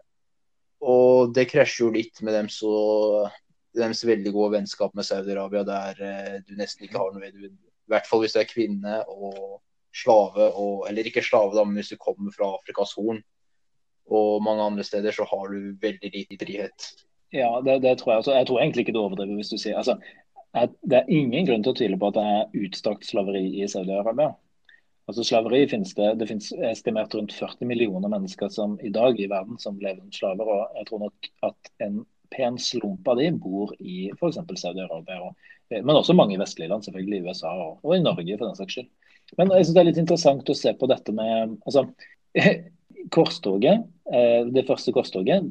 [0.86, 3.30] og det krasjer jo litt med dems, så,
[3.78, 7.26] deres veldig gode vennskap med Saudi-Arabia, der eh, du nesten ikke har noe
[7.88, 9.62] i hvert fall hvis du er kvinne og
[9.96, 13.22] slave, og, eller ikke slave, da, men hvis du kommer fra Afrikas Horn
[14.08, 16.90] og mange andre steder, så har du veldig lite frihet.
[17.34, 18.18] Ja, det, det tror jeg.
[18.22, 19.98] Altså, jeg tror egentlig ikke du overdriver hvis du sier altså,
[20.88, 24.32] Det er ingen grunn til å tvile på at det er utstrakt slaveri i Saudi-Arabia.
[25.08, 29.28] Altså slaveri finnes Det det finnes estimert rundt 40 millioner mennesker som i dag i
[29.32, 30.54] verden som lever som slaver.
[30.56, 34.40] og Jeg tror nok at en pen slump av de bor i f.eks.
[34.64, 35.20] Saudi-Arabia.
[35.20, 38.58] Eh, men også mange vestlige land, selvfølgelig i USA og, og, i Norge for den
[38.60, 38.90] saks skyld.
[39.38, 41.88] Men jeg synes det er litt interessant å se på dette med altså,
[43.16, 45.46] Korstoget, eh, det første korstoget,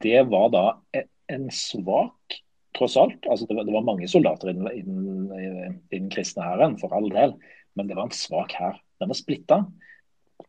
[0.00, 0.62] det var da
[1.32, 2.38] en svak
[2.76, 3.26] tross alt.
[3.30, 5.26] altså Det var, det var mange soldater i den, i, den,
[5.92, 7.34] i den, kristne hæren, for all del.
[7.76, 8.78] Men det var en svak hær.
[9.02, 9.60] Den var splitta.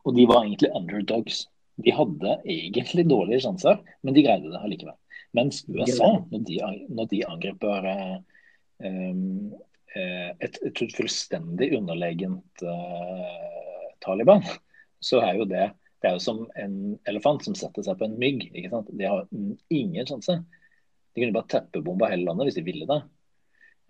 [0.04, 1.44] Og de var egentlig underdogs.
[1.84, 4.96] De hadde egentlig dårlige sjanser, men de greide det allikevel.
[5.36, 8.16] Mens USA, når de, når de angriper Eh,
[8.84, 14.42] et, et, fullstendig underlegent uh, Taliban,
[15.08, 15.70] så er jo det
[16.02, 16.74] det er jo som en
[17.08, 18.44] elefant som setter seg på en mygg.
[18.52, 18.90] ikke sant?
[18.92, 19.24] De har
[19.72, 20.36] ingen sjanse.
[21.16, 22.98] De kunne bare teppebomba hele landet hvis de ville det.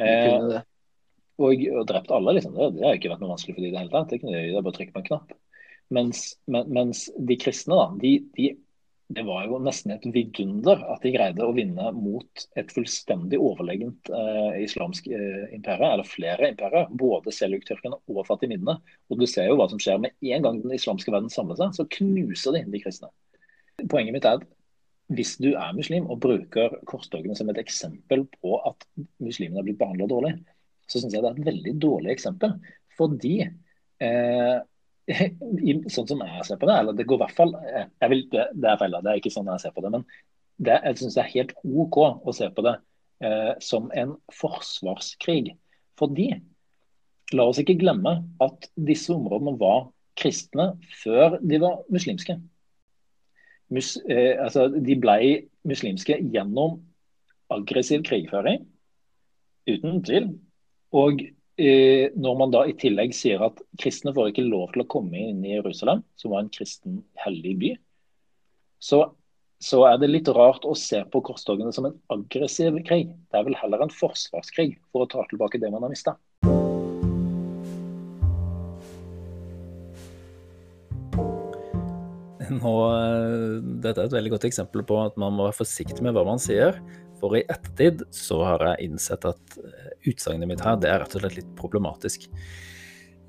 [0.01, 0.63] Eh, det.
[1.37, 2.55] Og, og, drept alle, liksom.
[2.57, 4.15] Det, det har ikke vært noe vanskelig for de i det hele tatt.
[4.15, 5.35] Det, kunne, de bare trykke på en knapp.
[5.97, 8.49] Mens, men, mens de kristne, da, de, de,
[9.09, 14.11] det var jo nesten et vidunder at de greide å vinne mot et fullstendig overlegent
[14.11, 16.91] eh, islamsk eh, imperie, eller flere imperier.
[16.91, 18.81] Både seljuk-tyrkerne og fatimidene.
[19.07, 21.77] Og du ser jo hva som skjer med en gang den islamske verden samler seg,
[21.79, 23.13] så knuser de de kristne.
[23.87, 24.47] Poenget mitt er at
[25.15, 28.89] hvis du er muslim og bruker korstogene som et eksempel på at
[29.23, 30.35] muslimene har blitt behandla dårlig,
[30.91, 32.59] så syns jeg det er et veldig dårlig eksempel.
[32.99, 34.57] Fordi eh,
[35.07, 38.71] sånn som jeg ser på det, eller det går i hvert fall vil, det, det,
[38.71, 39.93] er feil, det er ikke sånn jeg ser på det.
[39.95, 40.05] Men
[40.57, 42.75] det, jeg syns det er helt OK å se på det
[43.25, 45.55] eh, som en forsvarskrig.
[46.01, 46.31] Fordi,
[47.35, 49.89] la oss ikke glemme at disse områdene var
[50.19, 52.39] kristne før de var muslimske.
[53.75, 55.19] Mus, eh, altså, de ble
[55.67, 56.81] muslimske gjennom
[57.53, 58.65] aggressiv krigføring,
[59.71, 60.31] uten tvil.
[60.97, 64.89] Og Eh, når man da i tillegg sier at kristne får ikke lov til å
[64.93, 67.71] komme inn i Jerusalem, som var en kristen hellig by,
[68.83, 69.01] så,
[69.63, 73.09] så er det litt rart å se på korstogene som en aggressiv krig.
[73.33, 76.19] Det er vel heller en forsvarskrig for å ta tilbake det man har mista.
[82.47, 86.15] Nå, eh, dette er et veldig godt eksempel på at man må være forsiktig med
[86.15, 86.79] hva man sier.
[87.21, 91.17] For i ettertid så har jeg innsett at eh, utsagnet mitt her, det er rett
[91.17, 92.29] og slett litt problematisk.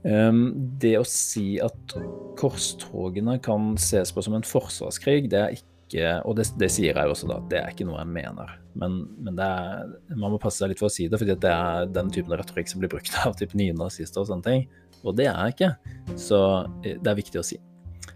[0.07, 1.95] Um, det å si at
[2.39, 5.65] korstogene kan ses på som en forsvarskrig, det er ikke
[6.27, 7.37] Og det, det sier jeg også, da.
[7.47, 8.49] Det er ikke noe jeg mener.
[8.75, 9.85] Men, men er,
[10.19, 12.67] man må passe seg litt for å si det, fordi det er den typen retorikk
[12.67, 14.65] som blir brukt av typ nynazister og sånne ting.
[15.07, 15.95] Og det er jeg ikke.
[16.19, 16.41] Så
[16.83, 17.61] eh, det er viktig å si.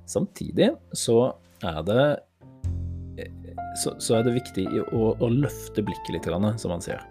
[0.03, 1.17] Samtidig så
[1.63, 2.05] er det
[3.79, 6.29] så, så, er det viktig å, å løfte blikket litt,
[6.59, 7.03] som man sier.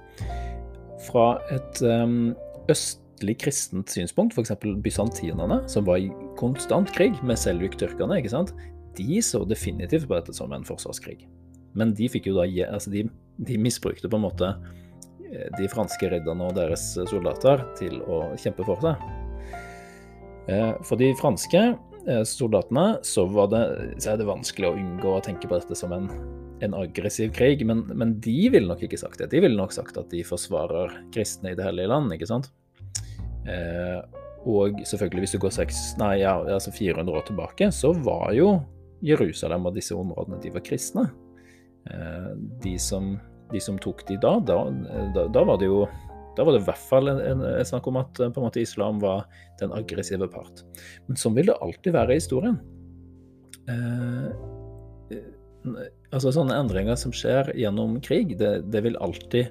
[1.07, 2.35] Fra et um,
[2.71, 4.53] østlig kristent synspunkt, f.eks.
[4.85, 8.21] bysantinerne, som var i konstant krig med seljuk-tyrkerne,
[8.99, 11.25] de så definitivt på dette som en forsvarskrig.
[11.79, 13.05] Men de fikk jo da altså de,
[13.39, 14.49] de misbrukte på en måte
[15.31, 19.07] eh, de franske ridderne og deres soldater til å kjempe for seg.
[20.51, 23.65] Eh, for de franske eh, soldatene så, det,
[24.03, 26.11] så er det vanskelig å unngå å tenke på dette som en
[26.65, 29.31] en aggressiv krig, men, men, de ville nok ikke sagt det.
[29.33, 32.51] De ville nok sagt at de forsvarer kristne i det hellige land, ikke sant.
[33.49, 34.01] Eh,
[34.49, 38.55] og selvfølgelig, hvis du går seks, nei, ja, altså 400 år tilbake, så var jo
[39.05, 41.09] Jerusalem og disse områdene de var kristne.
[41.91, 42.31] Eh,
[42.65, 43.15] de, som,
[43.53, 44.63] de, som, tok de da, da,
[45.17, 45.85] da, da var det jo
[46.39, 49.25] da var det i hvert fall en, snakk om at en måte islam var
[49.61, 50.63] den aggressive part.
[51.09, 52.55] Men sånn vil det alltid være i historien.
[53.69, 54.31] Eh,
[55.65, 59.51] altså Sånne endringer som skjer gjennom krig, det, det vil alltid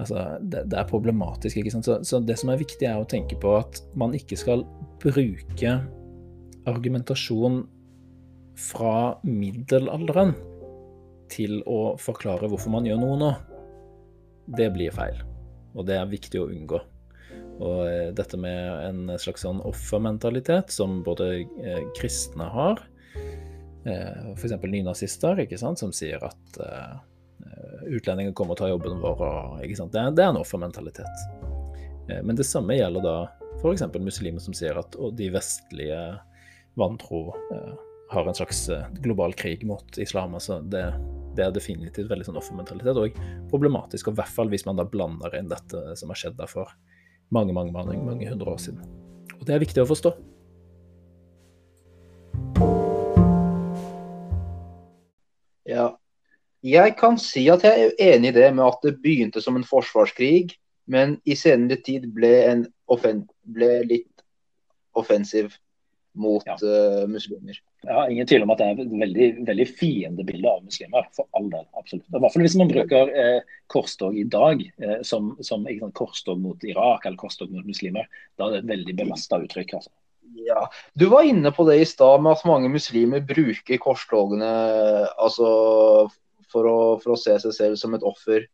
[0.00, 1.56] altså, det, det, er problematisk.
[1.60, 1.88] ikke sant?
[1.88, 4.64] Så, så, det som er viktig, er å tenke på at man ikke skal
[5.02, 5.78] bruke
[6.68, 7.62] argumentasjon
[8.60, 10.34] fra middelalderen
[11.32, 13.34] til å forklare hvorfor man gjør noe nå.
[14.58, 15.20] Det blir feil,
[15.76, 16.80] og det er viktig å unngå.
[17.60, 21.28] Og eh, dette med en slags sånn offermentalitet, som både
[21.60, 22.80] eh, kristne har,
[23.84, 24.56] Eh, f.eks.
[24.62, 26.98] nynazister ikke sant, som sier at uh,
[27.88, 29.22] utlendinger kommer og tar jobben vår.
[29.24, 29.94] Og, ikke sant?
[29.94, 31.22] Det, er, det er en offermentalitet.
[32.10, 33.14] Uh, men det samme gjelder da
[33.60, 33.86] f.eks.
[34.00, 36.00] muslimer som sier at de vestlige
[36.78, 37.72] vantro uh,
[38.10, 38.66] har en slags
[39.00, 40.34] global krig mot islam.
[40.34, 40.82] altså det,
[41.38, 43.20] det er definitivt veldig sånn offermentalitet og
[43.52, 44.08] problematisk.
[44.08, 46.72] og I hvert fall hvis man da blander inn dette som har skjedd der for
[47.30, 48.82] mange, mange, mange, mange hundre år siden.
[49.38, 50.12] Og det er viktig å forstå.
[56.66, 59.64] Jeg kan si at jeg er enig i det med at det begynte som en
[59.64, 60.50] forsvarskrig,
[60.90, 62.34] men i senere tid ble,
[62.86, 64.24] ble litt
[64.98, 65.54] offensiv
[66.18, 66.56] mot ja.
[66.58, 67.60] uh, muslimer.
[67.84, 71.06] Jeg har ingen tvil om at det er et veldig, veldig fiendebilde av muslimer.
[71.16, 72.04] For all del, absolutt.
[72.10, 76.42] I hvert fall hvis man bruker eh, korstog i dag eh, som, som sant, korstog
[76.42, 78.10] mot Irak eller korstog mot muslimer.
[78.36, 79.78] Da er det et veldig belasta uttrykk.
[79.78, 79.94] altså.
[80.44, 80.66] Ja,
[80.98, 84.50] Du var inne på det i stad med at mange muslimer bruker korstogene
[85.16, 85.48] altså,
[86.52, 88.46] for, å, for, å, se seg selv som et offer.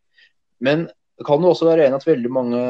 [0.64, 0.86] Men
[1.26, 2.62] kan det også være enig at veldig mange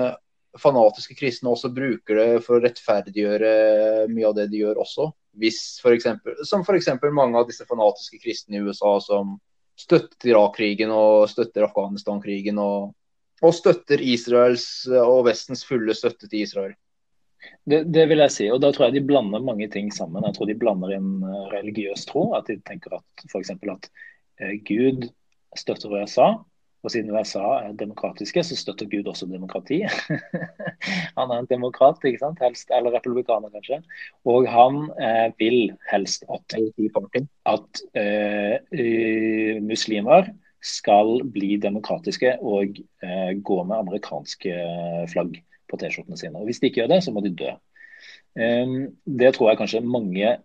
[0.56, 3.50] fanatiske kristne også bruker det for å rettferdiggjøre
[4.12, 5.10] mye av det de gjør også?
[5.36, 6.88] Hvis for eksempel, som f.eks.
[7.12, 9.36] mange av disse fanatiske kristne i USA som
[9.76, 12.94] støtter Irak-krigen og støtter Afghanistan-krigen og,
[13.44, 16.74] og støtter Israels og Vestens fulle støtte til Israel.
[17.64, 18.46] Det, det, vil jeg si.
[18.50, 20.24] og Da tror jeg de blander mange ting sammen.
[20.26, 22.28] Jeg tror de blander inn eh, religiøs tro.
[22.38, 23.52] At de tenker at f.eks.
[23.52, 23.90] at
[24.68, 25.08] Gud
[25.56, 26.32] støtter USA,
[26.86, 29.80] Og siden USA er demokratiske, så støtter Gud også demokrati.
[31.18, 32.38] han er en demokrat, ikke sant?
[32.42, 33.80] Helst, eller republikaner, kanskje.
[34.24, 36.54] Og han eh, vil helst at,
[37.50, 40.30] at eh, muslimer
[40.62, 44.54] skal bli demokratiske og eh, gå med amerikanske
[45.10, 46.38] flagg på T-skjortene sine.
[46.38, 47.50] Og Hvis de ikke gjør det, så må de dø.
[48.36, 50.36] Um, det tror jeg kanskje mange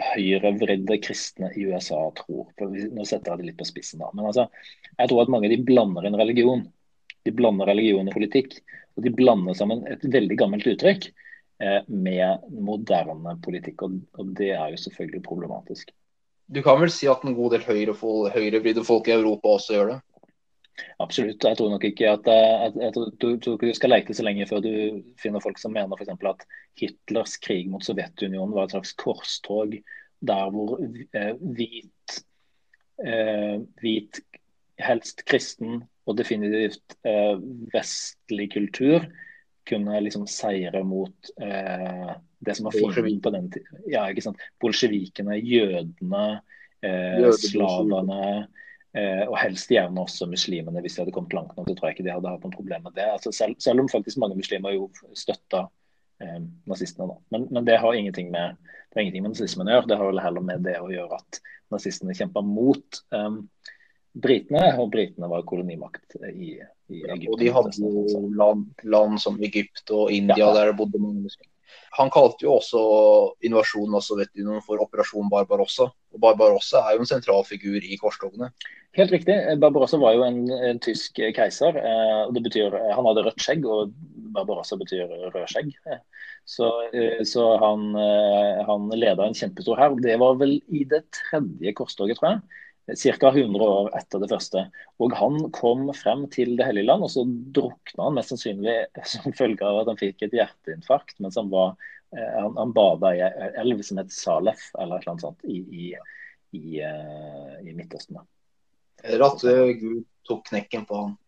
[0.00, 2.50] høyrevridde kristne i USA tror.
[2.60, 4.10] Nå setter jeg det litt på spissen, da.
[4.14, 4.48] Men altså,
[4.96, 6.66] jeg tror at mange de blander inn religion.
[7.26, 8.58] De blander religion og politikk.
[8.96, 11.08] Og de blander sammen et veldig gammelt uttrykk
[11.62, 13.86] eh, med moderne politikk.
[13.86, 15.92] Og, og, det er jo selvfølgelig problematisk.
[16.50, 20.00] Du kan vel si at en god del høyrevridde folk i Europa også gjør det?
[21.00, 21.44] Absolutt.
[21.44, 24.46] Jeg tror nok ikke at, jeg, at, at du, ikke du, skal lete så lenge
[24.48, 24.72] før du
[25.20, 26.12] finner folk som mener f.eks.
[26.30, 26.44] at
[26.80, 29.76] Hitlers krig mot Sovjetunionen var et slags korstog
[30.20, 32.20] der hvor eh, hvit,
[33.04, 34.20] eh, hvit,
[34.80, 37.36] helst kristen og definitivt eh,
[37.72, 39.04] vestlig kultur
[39.68, 43.82] kunne liksom seire mot eh, det som var fienden på den tiden.
[43.92, 44.40] Ja, ikke sant?
[44.60, 46.24] Bolsjevikene, jødene,
[46.84, 48.46] eh, slavene Eh,
[48.90, 50.80] og helst gjerne også muslimene.
[50.82, 52.88] Hvis de hadde kommet langt nok, så tror jeg ikke de hadde hatt noen problem
[52.88, 53.06] med det.
[53.06, 55.60] Altså selv, selv, om faktisk mange muslimer jo støtta
[56.22, 57.06] eh, nazistene.
[57.12, 57.18] Da.
[57.34, 58.58] Men, men, det har ingenting med
[58.90, 59.90] det ingenting med nazismen å gjøre.
[59.92, 63.38] Det har vel heller med det å gjøre at nazistene kjempa mot eh,
[64.10, 66.56] britene, og britene var kolonimakt i,
[66.90, 67.28] i Egypt.
[67.28, 70.50] Ja, og de hadde jo land, land, som Egypt og India, ja.
[70.56, 71.54] der det bodde mange muslimer.
[71.98, 72.80] Han kalte jo også
[73.46, 75.88] invasjonen av Sovjetunionen for Operasjon Barbarossa.
[76.14, 78.50] Og Barbarossa er jo en sentral figur i korstogene.
[78.98, 79.36] Helt riktig.
[79.62, 81.76] Barbarossa var jo en, en tysk keiser.
[81.78, 83.92] Eh, og det betyr, Han hadde rødt skjegg, og
[84.34, 85.74] Barbarossa betyr rød skjegg.
[86.48, 89.98] Så, eh, så han, eh, han leda en kjempestor hær.
[90.02, 92.42] Det var vel i det tredje korstoget, tror jeg
[92.96, 93.28] ca.
[93.28, 94.64] 100 år etter det første.
[95.02, 98.76] Og han kom frem til Det hellige land, og så drukna han mest sannsynlig
[99.12, 101.74] som følge av at han fikk et hjerteinfarkt mens han var
[102.16, 105.44] eh, han, han bada i ei elv som het Salef, eller et eller annet sånt,
[105.44, 105.92] i, i,
[106.58, 108.20] i, uh, i Midtøsten.
[109.04, 111.18] Eller at uh, Gud tok knekken på han.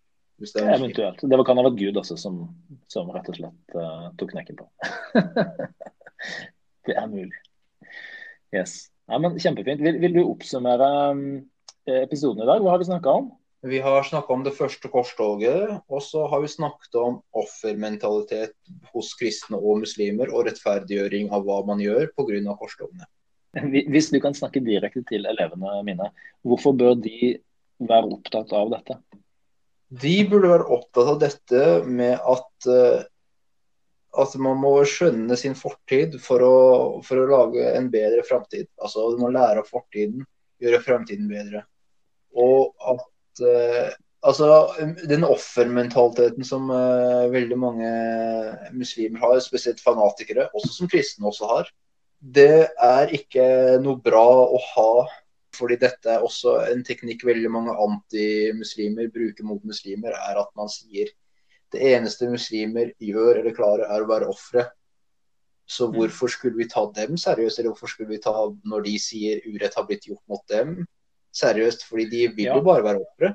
[0.42, 1.20] Det Eventuelt.
[1.22, 2.40] Det kan ha vært Gud også som,
[2.90, 4.66] som rett og slett uh, tok knekken på
[6.88, 7.36] Det er mulig.
[8.50, 8.92] Yes.
[9.06, 9.82] Ja, men Kjempefint.
[9.84, 11.22] Vil, vil du oppsummere um,
[11.86, 12.62] episoden i dag?
[12.62, 13.30] Hva har vi snakka om?
[13.62, 18.56] Vi har snakka om det første korstoget, og så har vi snakket om offermentalitet
[18.90, 22.56] hos kristne og muslimer, og rettferdiggjøring av hva man gjør pga.
[22.58, 23.06] korstogene.
[23.92, 26.10] Hvis du kan snakke direkte til elevene mine,
[26.42, 27.36] hvorfor bør de
[27.78, 28.98] være opptatt av dette?
[30.02, 33.02] De burde være opptatt av dette med at uh,
[34.12, 36.56] at man må skjønne sin fortid for å,
[37.04, 38.68] for å lage en bedre framtid.
[38.82, 40.26] Altså, du må lære av fortiden,
[40.60, 41.62] gjøre framtiden bedre.
[42.38, 44.46] Og at uh, Altså,
[45.10, 47.88] den offermentaliteten som uh, veldig mange
[48.70, 51.72] muslimer har, spesielt fanatikere, også som kristne også har,
[52.22, 53.46] det er ikke
[53.82, 54.92] noe bra å ha.
[55.52, 60.70] Fordi dette er også en teknikk veldig mange antimuslimer bruker mot muslimer, er at man
[60.70, 61.10] sier
[61.74, 64.68] det eneste muslimer gjør eller klarer, er å være ofre.
[65.66, 65.98] Så mm.
[65.98, 68.32] hvorfor skulle vi ta dem seriøst, eller hvorfor skulle vi ta
[68.70, 70.82] når de sier urett har blitt gjort mot dem,
[71.36, 71.86] seriøst?
[71.88, 72.56] Fordi de vil ja.
[72.58, 73.32] jo bare være ofre.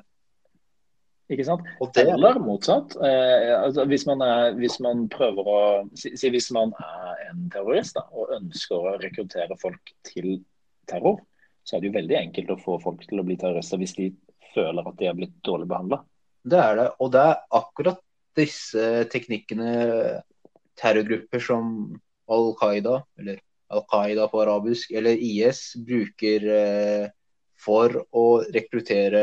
[1.28, 1.66] Ikke sant?
[1.94, 2.06] Det...
[2.08, 2.94] Eller motsatt.
[3.04, 5.60] Eh, altså, hvis, man er, hvis, man prøver å
[5.92, 10.38] si, si, Hvis man er en terrorist da, og ønsker å rekruttere folk til
[10.88, 11.20] terror,
[11.68, 14.08] så er det jo veldig enkelt å få folk til å bli terrorister hvis de
[14.54, 16.00] føler at de er blitt dårlig behandla.
[16.48, 16.88] Det er det.
[17.04, 18.00] Og det er akkurat
[18.38, 19.74] disse teknikkene
[20.78, 21.68] terrorgrupper som
[22.32, 27.08] Al Qaida, eller Al Qaida på arabisk, eller IS bruker eh,
[27.58, 29.22] for å rekruttere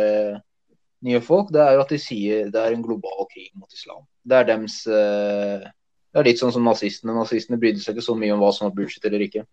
[1.06, 4.04] nye folk, det er jo at de sier det er en global krig mot islam.
[4.26, 5.66] Det er dems eh,
[6.12, 7.16] Det er litt sånn som nazistene.
[7.16, 9.46] Nazistene brydde seg ikke så mye om hva som var bullshit eller ikke.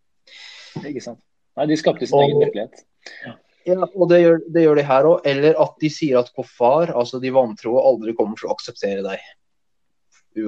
[0.81, 1.21] Ikke sant.
[1.59, 2.85] Nei, de skapte sin og, egen virkelighet.
[3.27, 3.37] Ja.
[3.67, 5.29] Ja, og det gjør, det gjør de her òg.
[5.29, 9.23] Eller at de sier at kofar, altså de vantro, aldri kommer til å akseptere deg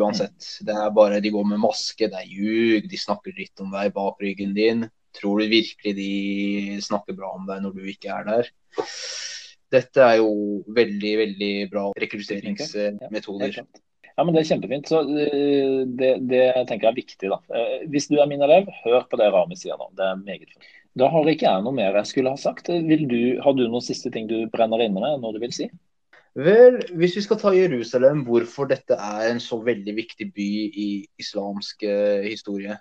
[0.00, 0.48] uansett.
[0.64, 3.92] Det er bare De går med maske, det er ljug, de snakker dritt om deg
[3.94, 4.86] bak ryggen din.
[5.14, 6.10] Tror du virkelig de
[6.82, 8.52] snakker bra om deg når du ikke er der?
[9.74, 13.58] Dette er jo veldig, veldig bra rekrutteringsmetoder.
[14.14, 14.88] Ja, men Det er kjempefint.
[14.90, 17.30] så eh, det, det, tenker jeg er viktig.
[17.32, 17.40] da.
[17.50, 19.90] Eh, hvis du er min elev, hør på det Rami sier nå.
[19.98, 20.68] Det er meget fint.
[20.94, 22.70] Da har ikke jeg noe mer jeg skulle ha sagt.
[22.70, 25.66] Du, har du noen siste ting du brenner inne med, noe du vil si?
[26.38, 30.48] Vel, hvis vi skal ta Jerusalem, hvorfor dette er en så veldig viktig by
[30.82, 30.88] i
[31.22, 32.74] islamsk uh, historie.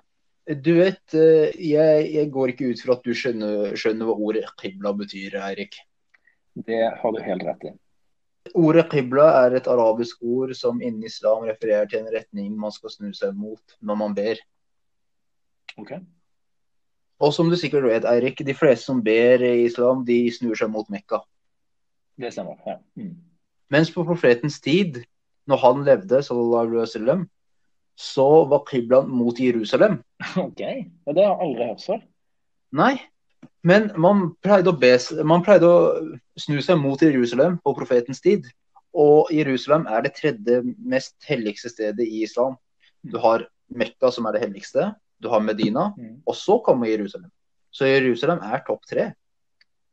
[0.43, 4.43] Du vet, uh, jeg, jeg, går ikke ut fra at du skjønner, skjønner hva ordet
[4.59, 5.77] qibla betyr, Eirik.
[6.53, 7.73] Det har du helt rett i.
[8.59, 12.91] Ordet qibla er et arabisk ord som innen islam refererer til en retning man skal
[12.91, 14.41] snu seg mot når man ber.
[15.79, 15.95] Ok.
[17.23, 20.71] Og som du sikkert vet, Eirik, de fleste som ber i islam, de snur seg
[20.73, 21.21] mot Mekka.
[22.19, 22.59] Det stemmer.
[22.67, 22.77] Ja.
[22.99, 23.15] Mm.
[23.71, 24.99] Mens på profetens tid,
[25.47, 27.23] når han levde, sallallahu alaihi wasallam,
[27.99, 29.99] så var qiblaen mot Jerusalem.
[30.37, 30.59] OK.
[30.61, 32.01] Ja, det har jeg aldri hørt før.
[32.73, 32.93] Nei,
[33.63, 35.79] men man pleide, be, man pleide å
[36.41, 38.47] snu seg mot Jerusalem på profetens tid.
[38.93, 42.57] Og Jerusalem er det tredje mest helligste stedet i islam.
[43.03, 44.91] Du har Mekka, som er det helligste.
[45.21, 46.21] Du har Medina, Mm.
[46.27, 47.31] og så kommer Jerusalem.
[47.71, 49.13] Så Jerusalem er topp tre.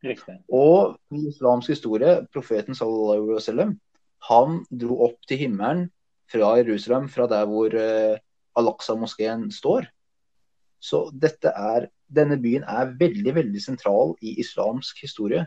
[0.03, 0.39] Riktig.
[0.51, 3.79] Og i islamsk historie, profeten sallallahu alaihi wasallam,
[4.29, 5.89] han dro opp til himmelen
[6.31, 8.19] fra Jerusalem, fra der hvor eh,
[8.59, 9.87] Al-Aqsa-moskeen står.
[10.81, 15.45] Så dette er, denne byen er veldig, veldig sentral i islamsk historie.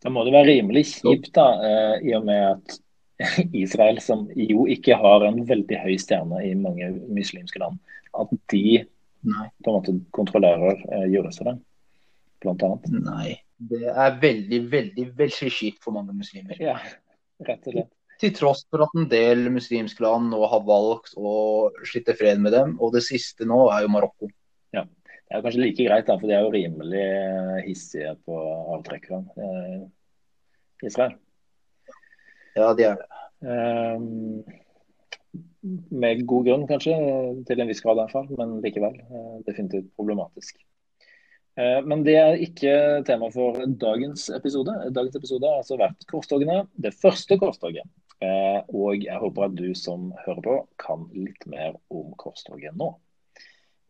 [0.00, 2.78] Da må det være rimelig kjipt, da, eh, i og med at
[3.62, 7.76] Israel, som jo ikke har en veldig høy stjerne i mange muslimske land,
[8.16, 8.80] at de
[9.28, 9.46] Nei.
[9.60, 11.60] på en måte kontrollerer eh, Jerusalem,
[12.48, 12.90] annet.
[13.04, 13.36] Nei.
[13.60, 16.56] Det er veldig, veldig, veldig kjipt for mange muslimer.
[16.56, 16.78] Ja,
[17.44, 17.90] rett og slett.
[18.20, 21.32] Til tross for at en del muslimske land nå har valgt å
[21.88, 22.74] slutte fred med dem.
[22.80, 24.28] Og det siste nå er jo Marokko.
[24.76, 24.84] Ja.
[24.84, 28.40] Det er kanskje like greit, da, for de er jo rimelig eh, hissige på
[28.76, 29.28] avtrekkeren.
[29.40, 31.14] Eh, Israel.
[32.56, 33.08] Ja, de er det.
[33.46, 34.42] Ehm,
[35.92, 36.96] med god grunn, kanskje,
[37.48, 40.58] til en viss grad i hvert fall, men likevel eh, definitivt problematisk.
[41.60, 42.74] Eh, men det er ikke
[43.08, 44.74] tema for dagens episode.
[44.96, 47.86] Dagens episode har altså vært korstogene, det første korstoget.
[48.20, 52.90] Eh, og jeg håper at du som hører på, kan litt mer om korstoget nå.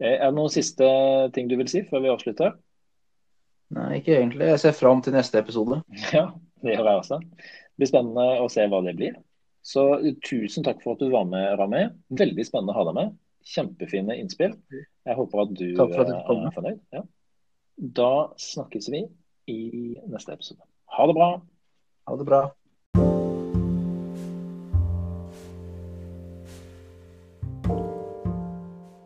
[0.00, 0.86] Eh, Er det noen siste
[1.34, 2.54] ting du vil si før vi avslutter?
[3.74, 4.46] Nei, ikke egentlig.
[4.50, 5.80] Jeg ser fram til neste episode.
[6.14, 6.28] Ja,
[6.62, 7.18] det gjør jeg også.
[7.22, 9.18] Det blir spennende å se hva det blir.
[9.66, 9.82] Så
[10.24, 11.82] tusen takk for at du var med, Rami.
[12.16, 13.14] Veldig spennende å ha deg med.
[13.50, 14.54] Kjempefine innspill.
[14.72, 16.42] Jeg håper at du Takk for at du eh, kom.
[16.48, 16.80] er fornøyd.
[16.96, 17.02] Ja.
[18.00, 18.10] Da
[18.40, 19.02] snakkes vi
[19.50, 19.60] i
[20.10, 20.62] neste episode.
[20.96, 21.30] Ha det bra.
[22.10, 22.42] Ha det bra.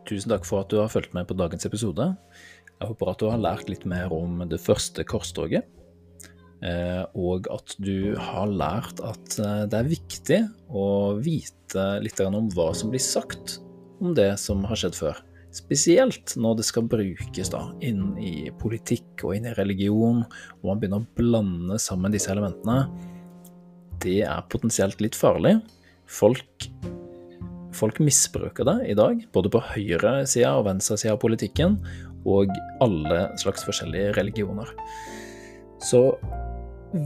[0.05, 2.11] Tusen takk for at du har fulgt med på dagens episode.
[2.75, 5.65] Jeg håper at du har lært litt mer om det første korstoget.
[6.61, 12.49] eh, Og at du har lært at eh, det er viktig å vite litt om
[12.53, 13.59] hva som blir sagt
[14.01, 15.23] om det som har skjedd før.
[15.55, 20.25] Spesielt når det skal brukes da, inn i politikk og inn i religion,
[20.59, 22.89] og man begynner å blande sammen disse elementene.
[24.03, 25.55] Det er potensielt litt farlig.
[26.05, 26.67] Folk
[27.75, 31.77] Folk misbruker det i dag, både på høyresida og venstresida av politikken,
[32.25, 32.51] og
[32.81, 34.71] alle slags forskjellige religioner.
[35.83, 36.07] Så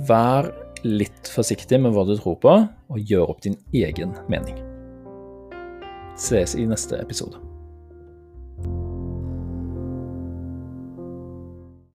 [0.07, 0.51] vær
[0.85, 2.55] litt forsiktig med hva du tror på,
[2.89, 4.61] og gjør opp din egen mening.
[6.19, 7.48] Ses i neste episode.